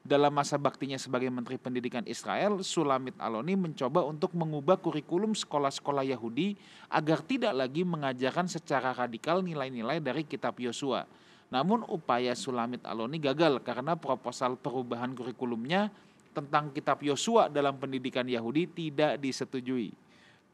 [0.00, 6.56] Dalam masa baktinya sebagai Menteri Pendidikan Israel, Sulamit Aloni mencoba untuk mengubah kurikulum sekolah-sekolah Yahudi
[6.88, 11.04] agar tidak lagi mengajarkan secara radikal nilai-nilai dari kitab Yosua.
[11.52, 15.92] Namun upaya Sulamit Aloni gagal karena proposal perubahan kurikulumnya
[16.32, 19.92] tentang kitab Yosua dalam pendidikan Yahudi tidak disetujui.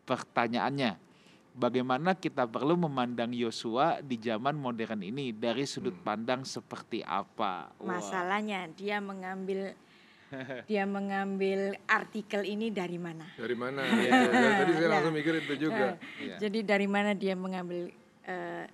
[0.02, 1.05] Pertanyaannya,
[1.56, 7.72] bagaimana kita perlu memandang Yosua di zaman modern ini dari sudut pandang seperti apa.
[7.80, 9.72] Masalahnya dia mengambil
[10.70, 13.24] dia mengambil artikel ini dari mana?
[13.34, 13.80] Dari mana?
[13.96, 14.10] Iya.
[14.28, 14.92] Ya, Tadi saya Ya.
[14.92, 15.96] langsung mikir itu juga.
[16.20, 16.36] Iya.
[16.36, 17.88] Jadi dari mana dia mengambil
[18.26, 18.64] eh,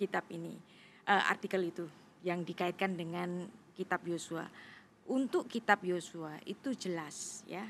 [0.00, 0.56] kitab ini,
[1.04, 1.84] eh, artikel itu
[2.24, 4.48] yang dikaitkan dengan kitab Yosua.
[5.10, 7.66] Untuk kitab Yosua itu jelas ya.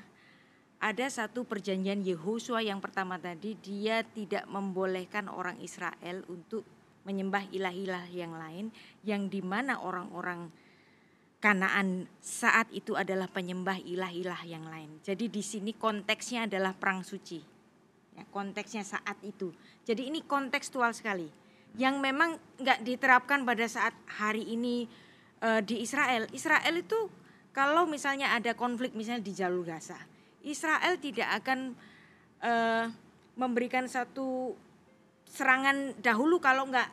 [0.81, 6.65] Ada satu perjanjian Yehosua yang pertama tadi dia tidak membolehkan orang Israel untuk
[7.05, 8.73] menyembah ilah-ilah yang lain
[9.05, 10.49] yang di mana orang-orang
[11.41, 15.01] Kanaan saat itu adalah penyembah ilah-ilah yang lain.
[15.01, 17.41] Jadi di sini konteksnya adalah perang suci.
[18.13, 19.49] Ya, konteksnya saat itu.
[19.89, 21.33] Jadi ini kontekstual sekali.
[21.81, 24.85] Yang memang nggak diterapkan pada saat hari ini
[25.41, 26.29] eh, di Israel.
[26.37, 27.09] Israel itu
[27.57, 29.97] kalau misalnya ada konflik misalnya di jalur Gaza,
[30.45, 31.77] Israel tidak akan
[32.41, 32.85] eh,
[33.37, 34.57] memberikan satu
[35.29, 36.89] serangan dahulu kalau nggak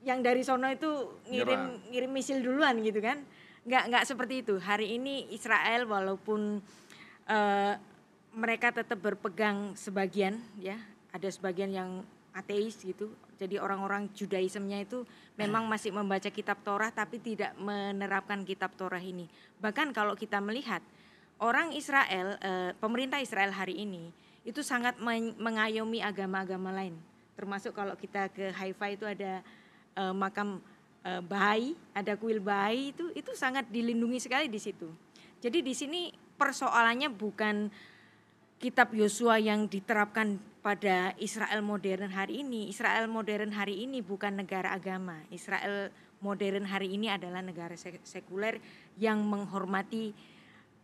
[0.00, 3.20] yang dari sono itu ngirim ngirim misil duluan gitu kan?
[3.68, 4.56] Nggak nggak seperti itu.
[4.58, 6.60] Hari ini Israel walaupun
[7.28, 7.74] eh,
[8.30, 10.78] mereka tetap berpegang sebagian ya
[11.10, 11.90] ada sebagian yang
[12.30, 13.10] ateis gitu.
[13.40, 15.02] Jadi orang-orang Judaismenya itu
[15.34, 19.26] memang masih membaca kitab Torah tapi tidak menerapkan kitab Torah ini.
[19.58, 20.80] Bahkan kalau kita melihat
[21.40, 24.12] orang Israel eh, pemerintah Israel hari ini
[24.44, 26.96] itu sangat men- mengayomi agama-agama lain
[27.40, 29.40] termasuk kalau kita ke Haifa itu ada
[29.96, 30.60] eh, makam
[31.04, 34.92] eh, Bahai, ada kuil Bahai itu itu sangat dilindungi sekali di situ.
[35.40, 37.72] Jadi di sini persoalannya bukan
[38.60, 42.68] kitab Yosua yang diterapkan pada Israel modern hari ini.
[42.68, 45.16] Israel modern hari ini bukan negara agama.
[45.32, 45.88] Israel
[46.20, 48.60] modern hari ini adalah negara sek- sekuler
[49.00, 50.12] yang menghormati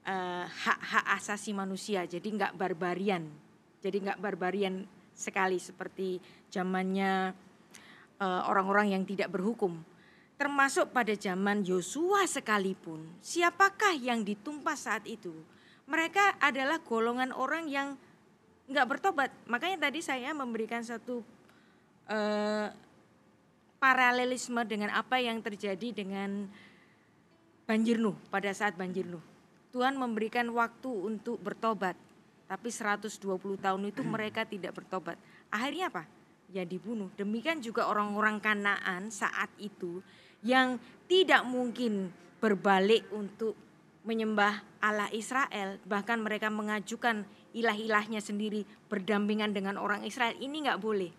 [0.06, 2.06] eh, hak-hak asasi manusia.
[2.06, 3.26] Jadi nggak barbarian.
[3.82, 7.34] Jadi nggak barbarian sekali seperti zamannya
[8.22, 9.82] eh, orang-orang yang tidak berhukum.
[10.36, 15.32] Termasuk pada zaman Yosua sekalipun, siapakah yang ditumpas saat itu?
[15.88, 17.96] Mereka adalah golongan orang yang
[18.68, 19.30] nggak bertobat.
[19.48, 21.24] Makanya tadi saya memberikan satu
[22.12, 22.68] eh,
[23.80, 26.50] paralelisme dengan apa yang terjadi dengan
[27.66, 29.35] banjir Nuh pada saat banjir Nuh.
[29.76, 31.92] Tuhan memberikan waktu untuk bertobat,
[32.48, 33.12] tapi 120
[33.60, 35.20] tahun itu mereka tidak bertobat.
[35.52, 36.08] Akhirnya apa?
[36.48, 37.12] Ya dibunuh.
[37.20, 40.00] Demikian juga orang-orang Kanaan saat itu
[40.40, 42.08] yang tidak mungkin
[42.40, 43.52] berbalik untuk
[44.08, 50.40] menyembah Allah Israel, bahkan mereka mengajukan ilah-ilahnya sendiri berdampingan dengan orang Israel.
[50.40, 51.12] Ini nggak boleh.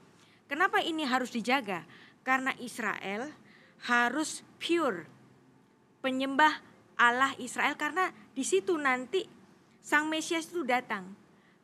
[0.49, 1.85] Kenapa ini harus dijaga?
[2.25, 3.29] Karena Israel
[3.85, 5.05] harus pure
[6.01, 6.57] penyembah
[6.97, 9.25] Allah Israel karena di situ nanti
[9.81, 11.09] Sang Mesias itu datang.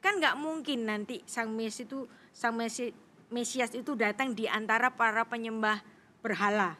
[0.02, 2.96] Kan nggak mungkin nanti Sang Mesias itu Sang Mesi-
[3.30, 5.86] Mesias itu datang di antara para penyembah
[6.26, 6.74] berhala.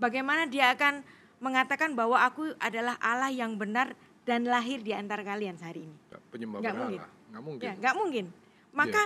[0.00, 1.04] Bagaimana dia akan
[1.44, 3.92] mengatakan bahwa aku adalah Allah yang benar
[4.24, 5.96] dan lahir di antara kalian hari ini?
[6.32, 6.88] Penyembah Nggak berhala.
[6.88, 7.00] mungkin.
[7.28, 7.66] Nggak mungkin.
[7.68, 8.24] Ya, nggak mungkin.
[8.72, 9.02] Maka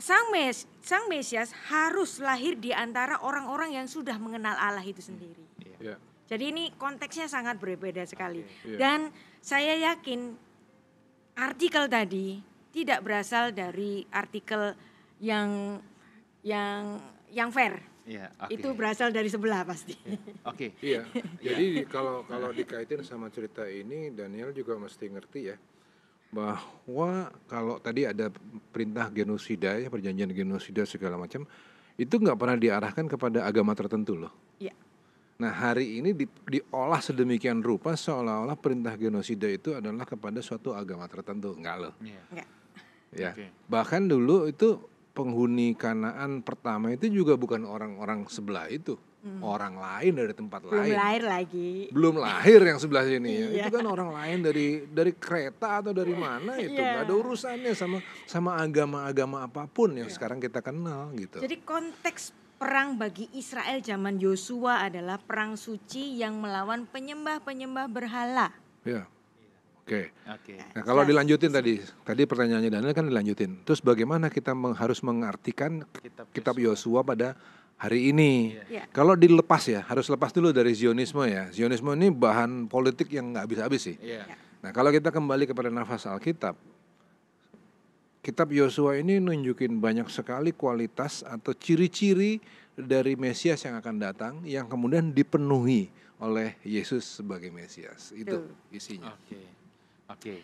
[0.00, 5.44] sang mes, sang Mesias harus lahir di antara orang-orang yang sudah mengenal Allah itu sendiri.
[5.82, 6.00] Ya.
[6.32, 8.40] Jadi ini konteksnya sangat berbeda sekali.
[8.64, 8.76] Iya.
[8.80, 9.12] Dan
[9.44, 10.32] saya yakin
[11.36, 12.40] artikel tadi
[12.72, 14.72] tidak berasal dari artikel
[15.20, 15.76] yang
[16.40, 16.96] yang
[17.28, 17.84] yang fair.
[18.08, 18.48] Iya, oke.
[18.48, 19.92] Itu berasal dari sebelah pasti.
[20.48, 20.72] Oke.
[20.80, 21.04] Iya.
[21.44, 25.56] Jadi kalau kalau dikaitin sama cerita ini Daniel juga mesti ngerti ya
[26.32, 28.32] bahwa kalau tadi ada
[28.72, 31.44] perintah genosida ya perjanjian genosida segala macam
[32.00, 34.32] itu nggak pernah diarahkan kepada agama tertentu loh.
[34.56, 34.72] Iya.
[35.42, 41.02] Nah hari ini di- diolah sedemikian rupa seolah-olah perintah genosida itu adalah kepada suatu agama
[41.04, 41.94] tertentu enggak loh.
[41.98, 42.22] Iya.
[42.30, 42.48] Enggak.
[43.12, 43.30] Ya.
[43.34, 43.46] Oke.
[43.66, 44.78] Bahkan dulu itu
[45.10, 48.96] penghuni Kanaan pertama itu juga bukan orang-orang sebelah itu,
[49.38, 50.94] orang lain dari tempat Belum lain.
[50.96, 51.70] lahir lagi.
[51.90, 53.46] Belum lahir yang sebelah sini ya.
[53.50, 53.62] Iya.
[53.62, 56.86] Itu kan orang lain dari dari kereta atau dari mana itu Iya.
[56.96, 61.38] nggak ada urusannya sama sama agama-agama apa pun yang sekarang kita kenal gitu.
[61.38, 62.32] Jadi konteks
[62.62, 68.54] perang bagi Israel zaman Yosua adalah perang suci yang melawan penyembah-penyembah berhala.
[68.86, 69.10] Ya.
[69.82, 70.14] Oke.
[70.30, 70.62] Oke.
[70.70, 71.10] Nah, kalau Jelas.
[71.10, 73.66] dilanjutin tadi, tadi pertanyaannya Daniel kan dilanjutin.
[73.66, 75.82] Terus bagaimana kita meng- harus mengartikan
[76.30, 77.34] Kitab Yosua pada
[77.82, 78.54] hari ini?
[78.70, 78.86] Iya.
[78.94, 81.50] Kalau dilepas ya, harus lepas dulu dari Zionisme ya.
[81.50, 83.96] Zionisme ini bahan politik yang nggak habis-habis sih.
[83.98, 84.22] Iya.
[84.62, 86.54] Nah, kalau kita kembali kepada nafas Alkitab,
[88.22, 92.38] kitab Yosua ini nunjukin banyak sekali kualitas atau ciri-ciri
[92.78, 95.90] dari Mesias yang akan datang yang kemudian dipenuhi
[96.22, 98.14] oleh Yesus sebagai Mesias.
[98.14, 99.10] Itu isinya.
[99.10, 99.42] Oke.
[100.06, 100.34] Oke.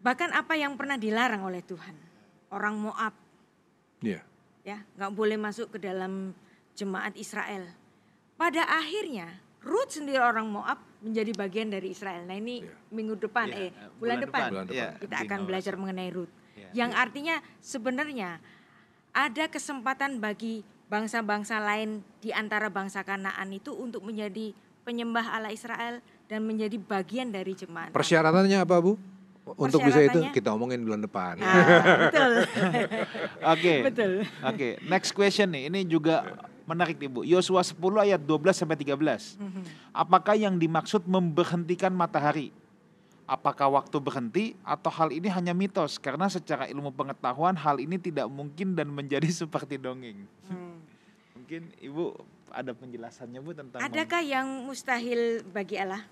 [0.00, 1.94] Bahkan apa yang pernah dilarang oleh Tuhan.
[2.48, 3.12] Orang Moab
[4.00, 4.20] Iya.
[4.66, 6.32] ya nggak boleh masuk ke dalam
[6.72, 7.64] jemaat Israel.
[8.40, 12.24] Pada akhirnya Ruth sendiri orang Moab menjadi bagian dari Israel.
[12.24, 12.72] Nah ini Iya.
[12.88, 13.70] minggu depan, Iya, eh
[14.00, 14.76] bulan, depan, Bulan depan.
[14.76, 16.32] Iya, kita akan belajar mengenai Ruth.
[16.56, 16.68] Iya.
[16.72, 18.30] Yang artinya sebenarnya
[19.12, 24.54] ada kesempatan bagi bangsa-bangsa lain di antara bangsa Kanaan itu untuk menjadi
[24.86, 25.98] penyembah Allah Israel
[26.30, 27.90] dan menjadi bagian dari jemaat.
[27.90, 28.94] Persyaratannya apa Bu?
[29.46, 31.38] Untuk bisa itu kita omongin bulan depan.
[31.38, 32.32] Nah, betul.
[33.54, 33.74] Oke.
[33.86, 34.12] Betul.
[34.42, 35.70] Oke, next question nih.
[35.70, 36.34] Ini juga
[36.66, 37.22] menarik nih Bu.
[37.22, 39.38] Yosua 10 ayat 12 sampai 13.
[39.38, 39.62] Mhm.
[39.94, 42.50] Apakah yang dimaksud memberhentikan matahari?
[43.26, 45.98] Apakah waktu berhenti atau hal ini hanya mitos?
[45.98, 50.22] Karena secara ilmu pengetahuan hal ini tidak mungkin dan menjadi seperti dongeng.
[50.46, 50.78] Hmm.
[51.34, 52.14] Mungkin Ibu
[52.54, 56.06] ada penjelasannya Bu tentang Adakah yang mustahil bagi Allah?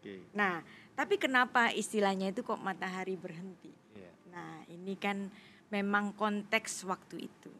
[0.00, 0.24] Oke.
[0.32, 0.64] Nah,
[0.96, 3.68] tapi kenapa istilahnya itu kok matahari berhenti?
[3.92, 4.12] Iya.
[4.32, 5.28] Nah, ini kan
[5.68, 7.52] memang konteks waktu itu.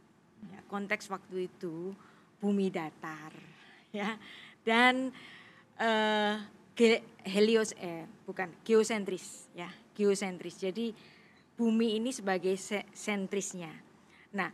[0.49, 1.93] Ya, konteks waktu itu
[2.41, 3.33] bumi datar,
[3.89, 4.21] ya,
[4.63, 5.09] dan
[5.81, 6.56] eh, ge-
[7.25, 10.61] helios eh bukan geosentris, ya, geosentris.
[10.61, 10.93] Jadi
[11.57, 13.73] bumi ini sebagai se- sentrisnya.
[14.37, 14.53] Nah,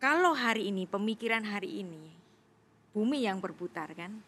[0.00, 2.08] kalau hari ini pemikiran hari ini
[2.96, 4.24] bumi yang berputar kan,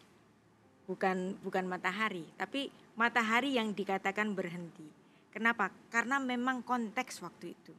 [0.85, 4.85] bukan bukan matahari, tapi matahari yang dikatakan berhenti.
[5.33, 5.73] Kenapa?
[5.91, 7.73] Karena memang konteks waktu itu.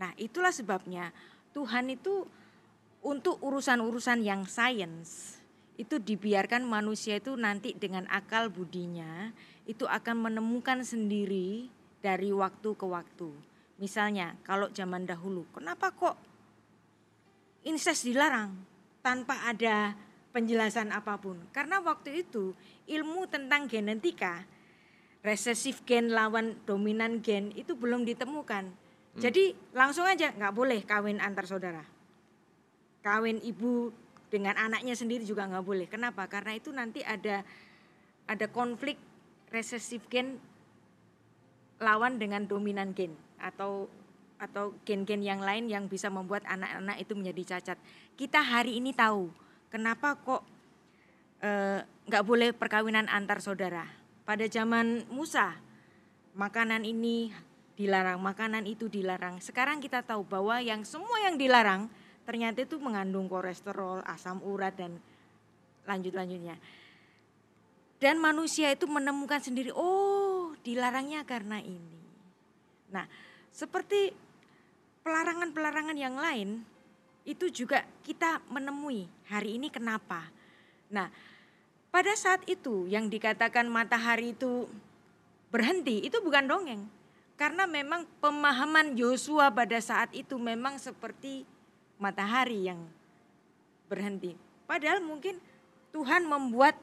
[0.00, 1.12] Nah, itulah sebabnya
[1.52, 2.26] Tuhan itu
[3.04, 5.41] untuk urusan-urusan yang sains
[5.82, 9.34] itu dibiarkan manusia itu nanti dengan akal budinya
[9.66, 11.66] itu akan menemukan sendiri
[11.98, 13.30] dari waktu ke waktu.
[13.82, 16.14] Misalnya kalau zaman dahulu, kenapa kok
[17.66, 18.54] incest dilarang
[19.02, 19.98] tanpa ada
[20.30, 21.34] penjelasan apa pun?
[21.50, 22.54] Karena waktu itu
[22.86, 24.46] ilmu tentang genetika
[25.22, 28.70] resesif gen lawan dominan gen itu belum ditemukan.
[29.12, 31.84] Jadi langsung aja nggak boleh kawin antar saudara.
[33.04, 33.92] Kawin ibu
[34.32, 35.86] dengan anaknya sendiri juga nggak boleh.
[35.92, 36.24] Kenapa?
[36.24, 37.44] Karena itu nanti ada
[38.24, 38.96] ada konflik
[39.52, 40.40] resesif gen
[41.76, 43.92] lawan dengan dominan gen atau
[44.40, 47.78] atau gen-gen yang lain yang bisa membuat anak-anak itu menjadi cacat.
[48.16, 49.28] Kita hari ini tahu
[49.68, 50.42] kenapa kok
[51.44, 53.84] eh, nggak boleh perkawinan antar saudara.
[54.24, 55.60] Pada zaman Musa
[56.32, 57.28] makanan ini
[57.76, 59.44] dilarang, makanan itu dilarang.
[59.44, 61.92] Sekarang kita tahu bahwa yang semua yang dilarang
[62.22, 64.98] ternyata itu mengandung kolesterol, asam urat dan
[65.86, 66.56] lanjut-lanjutnya.
[68.02, 71.98] Dan manusia itu menemukan sendiri, oh dilarangnya karena ini.
[72.90, 73.06] Nah,
[73.54, 74.10] seperti
[75.02, 76.62] pelarangan-pelarangan yang lain
[77.22, 80.26] itu juga kita menemui hari ini kenapa.
[80.90, 81.06] Nah,
[81.94, 84.66] pada saat itu yang dikatakan matahari itu
[85.52, 86.82] berhenti itu bukan dongeng.
[87.36, 91.42] Karena memang pemahaman Yosua pada saat itu memang seperti
[92.02, 92.82] matahari yang
[93.86, 94.34] berhenti.
[94.66, 95.38] Padahal mungkin
[95.94, 96.74] Tuhan membuat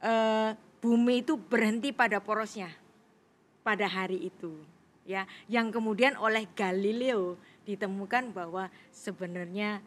[0.00, 2.72] eh, bumi itu berhenti pada porosnya
[3.60, 4.56] pada hari itu.
[5.04, 7.34] Ya, yang kemudian oleh Galileo
[7.66, 9.82] ditemukan bahwa sebenarnya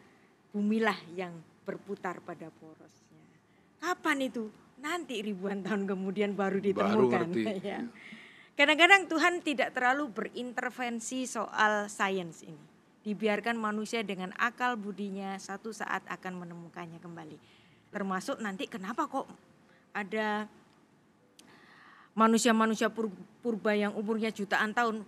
[0.52, 1.32] bumilah yang
[1.64, 3.24] berputar pada porosnya.
[3.80, 4.52] Kapan itu?
[4.84, 7.30] Nanti ribuan tahun kemudian baru ditemukan.
[7.32, 7.44] ngerti.
[7.64, 7.80] Ya.
[8.54, 12.73] Kadang-kadang Tuhan tidak terlalu berintervensi soal sains ini.
[13.04, 17.36] Dibiarkan manusia dengan akal budinya satu saat akan menemukannya kembali.
[17.92, 19.28] Termasuk nanti kenapa kok
[19.92, 20.48] ada
[22.16, 23.12] manusia-manusia pur-
[23.44, 25.04] purba yang umurnya jutaan tahun.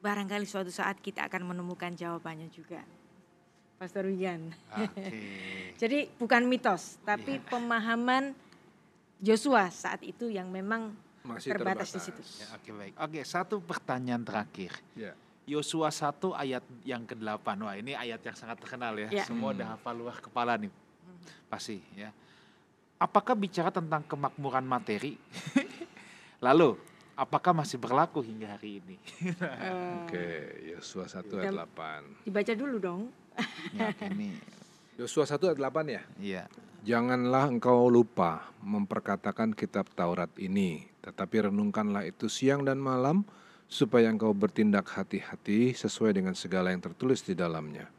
[0.00, 2.80] Barangkali suatu saat kita akan menemukan jawabannya juga.
[3.76, 4.56] Pastor Wigan.
[4.72, 5.12] Oke.
[5.82, 8.32] Jadi bukan mitos, tapi pemahaman
[9.20, 12.24] Joshua saat itu yang memang Masih terbatas di terbatas.
[12.24, 12.40] situ.
[12.40, 12.92] Ya, Oke baik.
[12.96, 14.72] Oke satu pertanyaan terakhir.
[14.96, 15.12] Ya.
[15.46, 17.46] Yosua 1 ayat yang ke-8.
[17.56, 19.08] Wah, ini ayat yang sangat terkenal ya.
[19.12, 19.24] Ya.
[19.24, 19.56] Semua Hmm.
[19.56, 20.70] udah hafal luar kepala nih.
[21.46, 22.10] Pasti ya.
[22.96, 25.14] Apakah bicara tentang kemakmuran materi?
[26.40, 26.74] Lalu,
[27.14, 28.96] apakah masih berlaku hingga hari ini?
[29.22, 30.26] Eh, Oke,
[30.66, 32.02] Yosua 1 ayat Dan- 8.
[32.26, 33.02] Dibaca dulu dong.
[33.70, 34.32] ya, oke, ini
[34.98, 36.02] Yosua 1 ayat 8 ya?
[36.18, 36.44] iya.
[36.82, 43.26] Janganlah engkau lupa memperkatakan kitab Taurat ini, tetapi renungkanlah itu siang dan malam,
[43.66, 47.90] supaya engkau bertindak hati-hati sesuai dengan segala yang tertulis di dalamnya.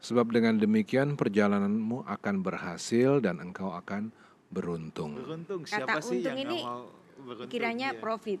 [0.00, 4.12] Sebab dengan demikian perjalananmu akan berhasil dan engkau akan
[4.52, 5.16] beruntung.
[5.16, 6.88] Beruntung Kata siapa sih untung yang ini mau
[7.26, 7.50] beruntung?
[7.52, 8.00] Kiranya Iya.
[8.00, 8.40] profit,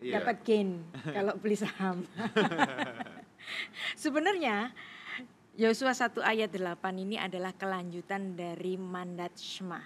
[0.00, 0.12] Iya.
[0.20, 0.70] dapat gain
[1.16, 2.04] kalau beli saham.
[4.02, 4.72] Sebenarnya
[5.58, 9.82] Yosua 1 ayat 8 ini adalah kelanjutan dari mandat Shema.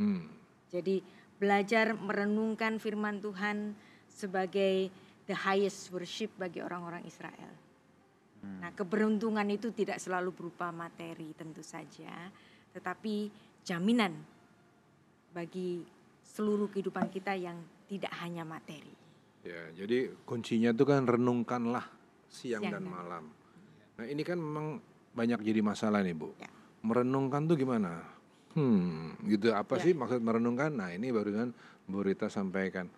[0.00, 0.30] Hmm.
[0.70, 1.02] Jadi
[1.36, 3.74] belajar merenungkan firman Tuhan
[4.06, 4.88] sebagai
[5.30, 7.54] the highest worship bagi orang-orang Israel.
[8.42, 8.66] Hmm.
[8.66, 12.34] Nah, keberuntungan itu tidak selalu berupa materi tentu saja,
[12.74, 13.30] tetapi
[13.62, 14.10] jaminan
[15.30, 15.86] bagi
[16.26, 18.90] seluruh kehidupan kita yang tidak hanya materi.
[19.46, 21.86] Ya, jadi kuncinya itu kan renungkanlah
[22.26, 23.24] siang, Siang dan dan malam.
[23.96, 24.82] Nah ini kan memang
[25.14, 26.34] banyak jadi masalah nih bu.
[26.36, 26.50] Ya.
[26.82, 28.02] Merenungkan tuh gimana?
[28.56, 29.82] Hmm, gitu apa Ya.
[29.86, 30.74] sih maksud merenungkan?
[30.74, 31.54] Nah ini barusan
[31.86, 32.90] Bu Rita sampaikan.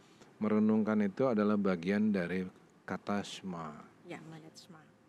[0.43, 2.43] Merenungkan itu adalah bagian dari
[2.83, 3.79] kata shma.
[4.11, 4.51] Ya, melihat.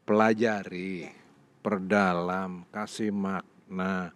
[0.05, 1.13] Pelajari, Ya.
[1.65, 4.13] perdalam, kasih makna.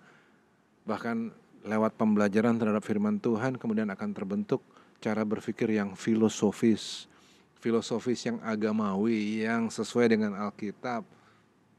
[0.86, 1.34] Bahkan
[1.66, 4.62] lewat pembelajaran terhadap firman Tuhan kemudian akan terbentuk
[5.02, 7.10] cara berpikir yang filosofis.
[7.58, 11.02] Filosofis yang agamawi, yang sesuai dengan Alkitab.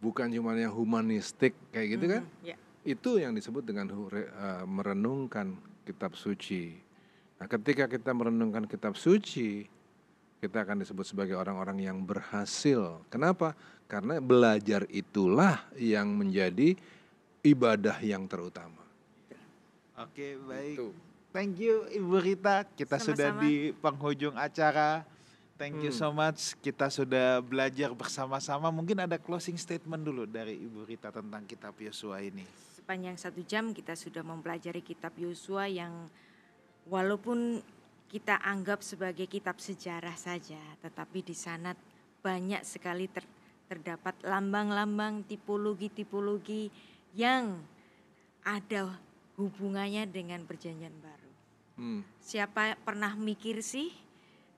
[0.02, 2.22] Bukan cuma yang humanistik kayak gitu kan.
[2.26, 5.54] Mhm, Ya, Itu yang disebut dengan eh, merenungkan
[5.86, 6.87] kitab suci.
[7.38, 9.64] Nah, ketika kita merenungkan kitab suci,
[10.38, 13.02] kita akan disebut sebagai orang-orang yang berhasil.
[13.06, 13.54] Kenapa?
[13.86, 16.74] Karena belajar itulah yang menjadi
[17.40, 18.82] ibadah yang terutama.
[19.96, 20.76] Oke, baik.
[20.78, 20.88] Itu.
[21.28, 22.64] Thank you Ibu Rita.
[22.64, 23.42] Kita sudah Sama-sama.
[23.44, 25.02] di penghujung acara.
[25.54, 26.00] Thank you Hmm.
[26.00, 26.54] so much.
[26.56, 28.70] Kita sudah belajar bersama-sama.
[28.70, 32.46] Mungkin ada closing statement dulu dari Ibu Rita tentang kitab Yosua ini.
[32.78, 36.08] sepanjang satu jam kita sudah mempelajari kitab Yosua yang
[36.88, 37.60] walaupun
[38.08, 41.76] kita anggap sebagai kitab sejarah saja, tetapi di sana
[42.24, 43.28] banyak sekali ter-
[43.68, 46.72] terdapat lambang-lambang tipologi-tipologi
[47.12, 47.60] yang
[48.40, 48.96] ada
[49.36, 51.32] hubungannya dengan perjanjian baru.
[51.78, 52.00] Hmm.
[52.18, 53.92] Siapa pernah mikir sih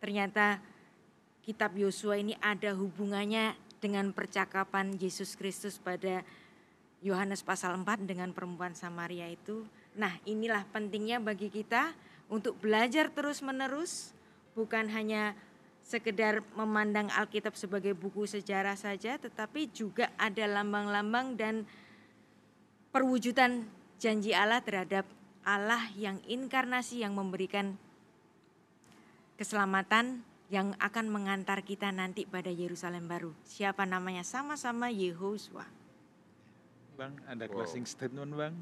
[0.01, 0.63] ternyata
[1.45, 3.53] kitab Yosua ini ada hubungannya
[3.83, 6.23] dengan percakapan Yesus Kristus pada
[7.01, 9.65] Yohanes pasal 4 dengan perempuan Samaria itu.
[9.97, 11.93] Nah, inilah pentingnya bagi kita
[12.31, 14.15] untuk belajar terus-menerus
[14.55, 15.35] bukan hanya
[15.83, 21.67] sekedar memandang Alkitab sebagai buku sejarah saja tetapi juga ada lambang-lambang dan
[22.95, 23.67] perwujudan
[23.99, 25.05] janji Allah terhadap
[25.43, 27.75] Allah yang inkarnasi yang memberikan
[29.35, 33.31] keselamatan yang akan mengantar kita nanti pada Yerusalem baru.
[33.47, 34.27] Siapa namanya?
[34.27, 35.65] Sama-sama Yehosua.
[36.99, 37.63] Bang, ada Wow.
[37.63, 38.55] closing statement, Bang?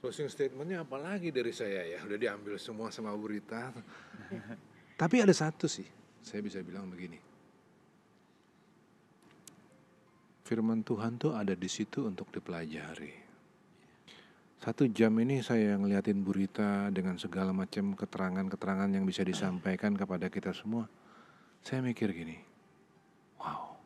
[0.00, 2.00] Closing statementnya apa lagi dari saya ya?
[2.00, 3.68] Udah diambil semua sama Bu Rita.
[4.96, 5.84] Tapi ada satu sih,
[6.24, 7.20] saya bisa bilang begini.
[10.48, 13.12] Firman Tuhan tuh ada di situ untuk dipelajari.
[14.60, 20.32] Satu jam ini saya ngeliatin Bu Rita dengan segala macam keterangan-keterangan yang bisa disampaikan kepada
[20.32, 20.88] kita semua.
[21.60, 22.40] Saya mikir gini,
[23.36, 23.76] wow,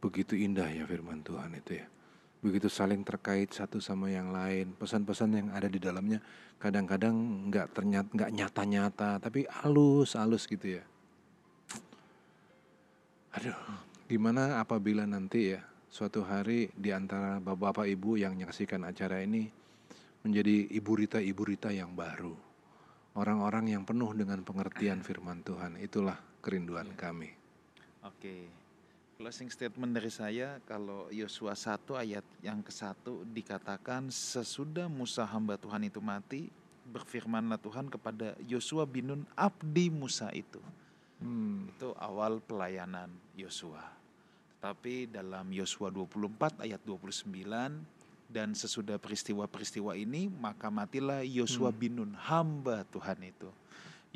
[0.00, 1.86] begitu indah ya firman Tuhan itu ya
[2.40, 4.76] begitu saling terkait satu sama yang lain.
[4.76, 6.20] Pesan-pesan yang ada di dalamnya
[6.56, 10.84] kadang-kadang nggak ternyata nggak nyata-nyata tapi halus halus gitu ya.
[13.36, 13.56] Aduh
[14.06, 15.60] gimana apabila nanti ya
[15.90, 19.48] suatu hari di antara bapak-bapak ibu yang menyaksikan acara ini
[20.26, 22.34] menjadi ibu rita ibu rita yang baru.
[23.16, 27.32] Orang-orang yang penuh dengan pengertian firman Tuhan itulah kerinduan kami.
[28.04, 28.65] Oke.
[29.16, 35.88] Closing statement dari saya kalau Yosua 1 ayat yang ke-1 dikatakan sesudah Musa hamba Tuhan
[35.88, 36.52] itu mati
[36.92, 40.60] berfirmanlah Tuhan kepada Yosua bin Nun abdi Musa itu.
[41.24, 41.64] Hmm.
[41.72, 43.88] Itu awal pelayanan Yosua.
[44.60, 47.32] Tetapi dalam Yosua 24 ayat 29
[48.28, 51.80] dan sesudah peristiwa-peristiwa ini maka matilah Yosua Hmm.
[51.80, 53.48] bin Nun hamba Tuhan itu.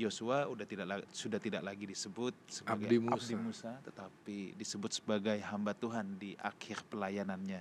[0.01, 3.37] Yosua udah tidak sudah tidak lagi disebut sebagai Abdi abdi Musa.
[3.37, 3.73] Musa.
[3.85, 7.61] tetapi disebut sebagai hamba Tuhan di akhir pelayanannya.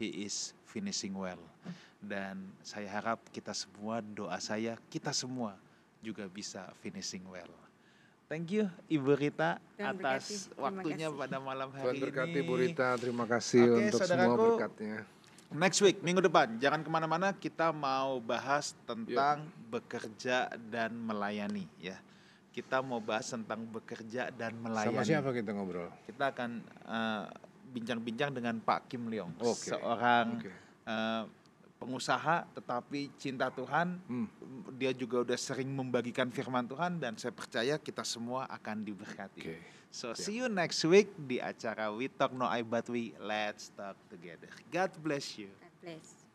[0.00, 1.40] He is finishing well.
[2.00, 5.56] Dan saya harap kita semua doa saya kita semua
[6.00, 7.50] juga bisa finishing well.
[8.26, 10.50] Thank you Ibu Rita Tuhan atas berkati.
[10.50, 11.20] Terima waktunya kasih.
[11.22, 12.48] pada malam Tuhan hari berkati ini.
[12.48, 14.44] Bu Rita, terima kasih Oke, untuk semua saudaraku.
[14.58, 14.96] berkatnya.
[15.54, 21.94] Next week, minggu depan, jangan ke mana-mana, kita mau bahas tentang bekerja dan melayani ya.
[22.50, 24.96] Kita mau bahas tentang bekerja dan melayani.
[24.96, 25.92] Sama siapa kita ngobrol?
[26.02, 27.24] Kita akan eh,
[27.70, 29.70] bincang-bincang dengan Pak Kim Leong, Oke.
[29.70, 30.50] seorang Oke.
[30.88, 31.22] eh,
[31.76, 34.00] pengusaha tetapi cinta Tuhan.
[34.08, 34.28] Hmm.
[34.74, 39.40] Dia juga udah sering membagikan firman Tuhan dan saya percaya kita semua akan diberkati.
[39.44, 39.56] Oke.
[39.90, 43.96] So see you next week di acara We Talk No I But We Let's Talk
[44.10, 44.50] Together.
[44.68, 45.48] God bless you.
[45.56, 46.25] God bless.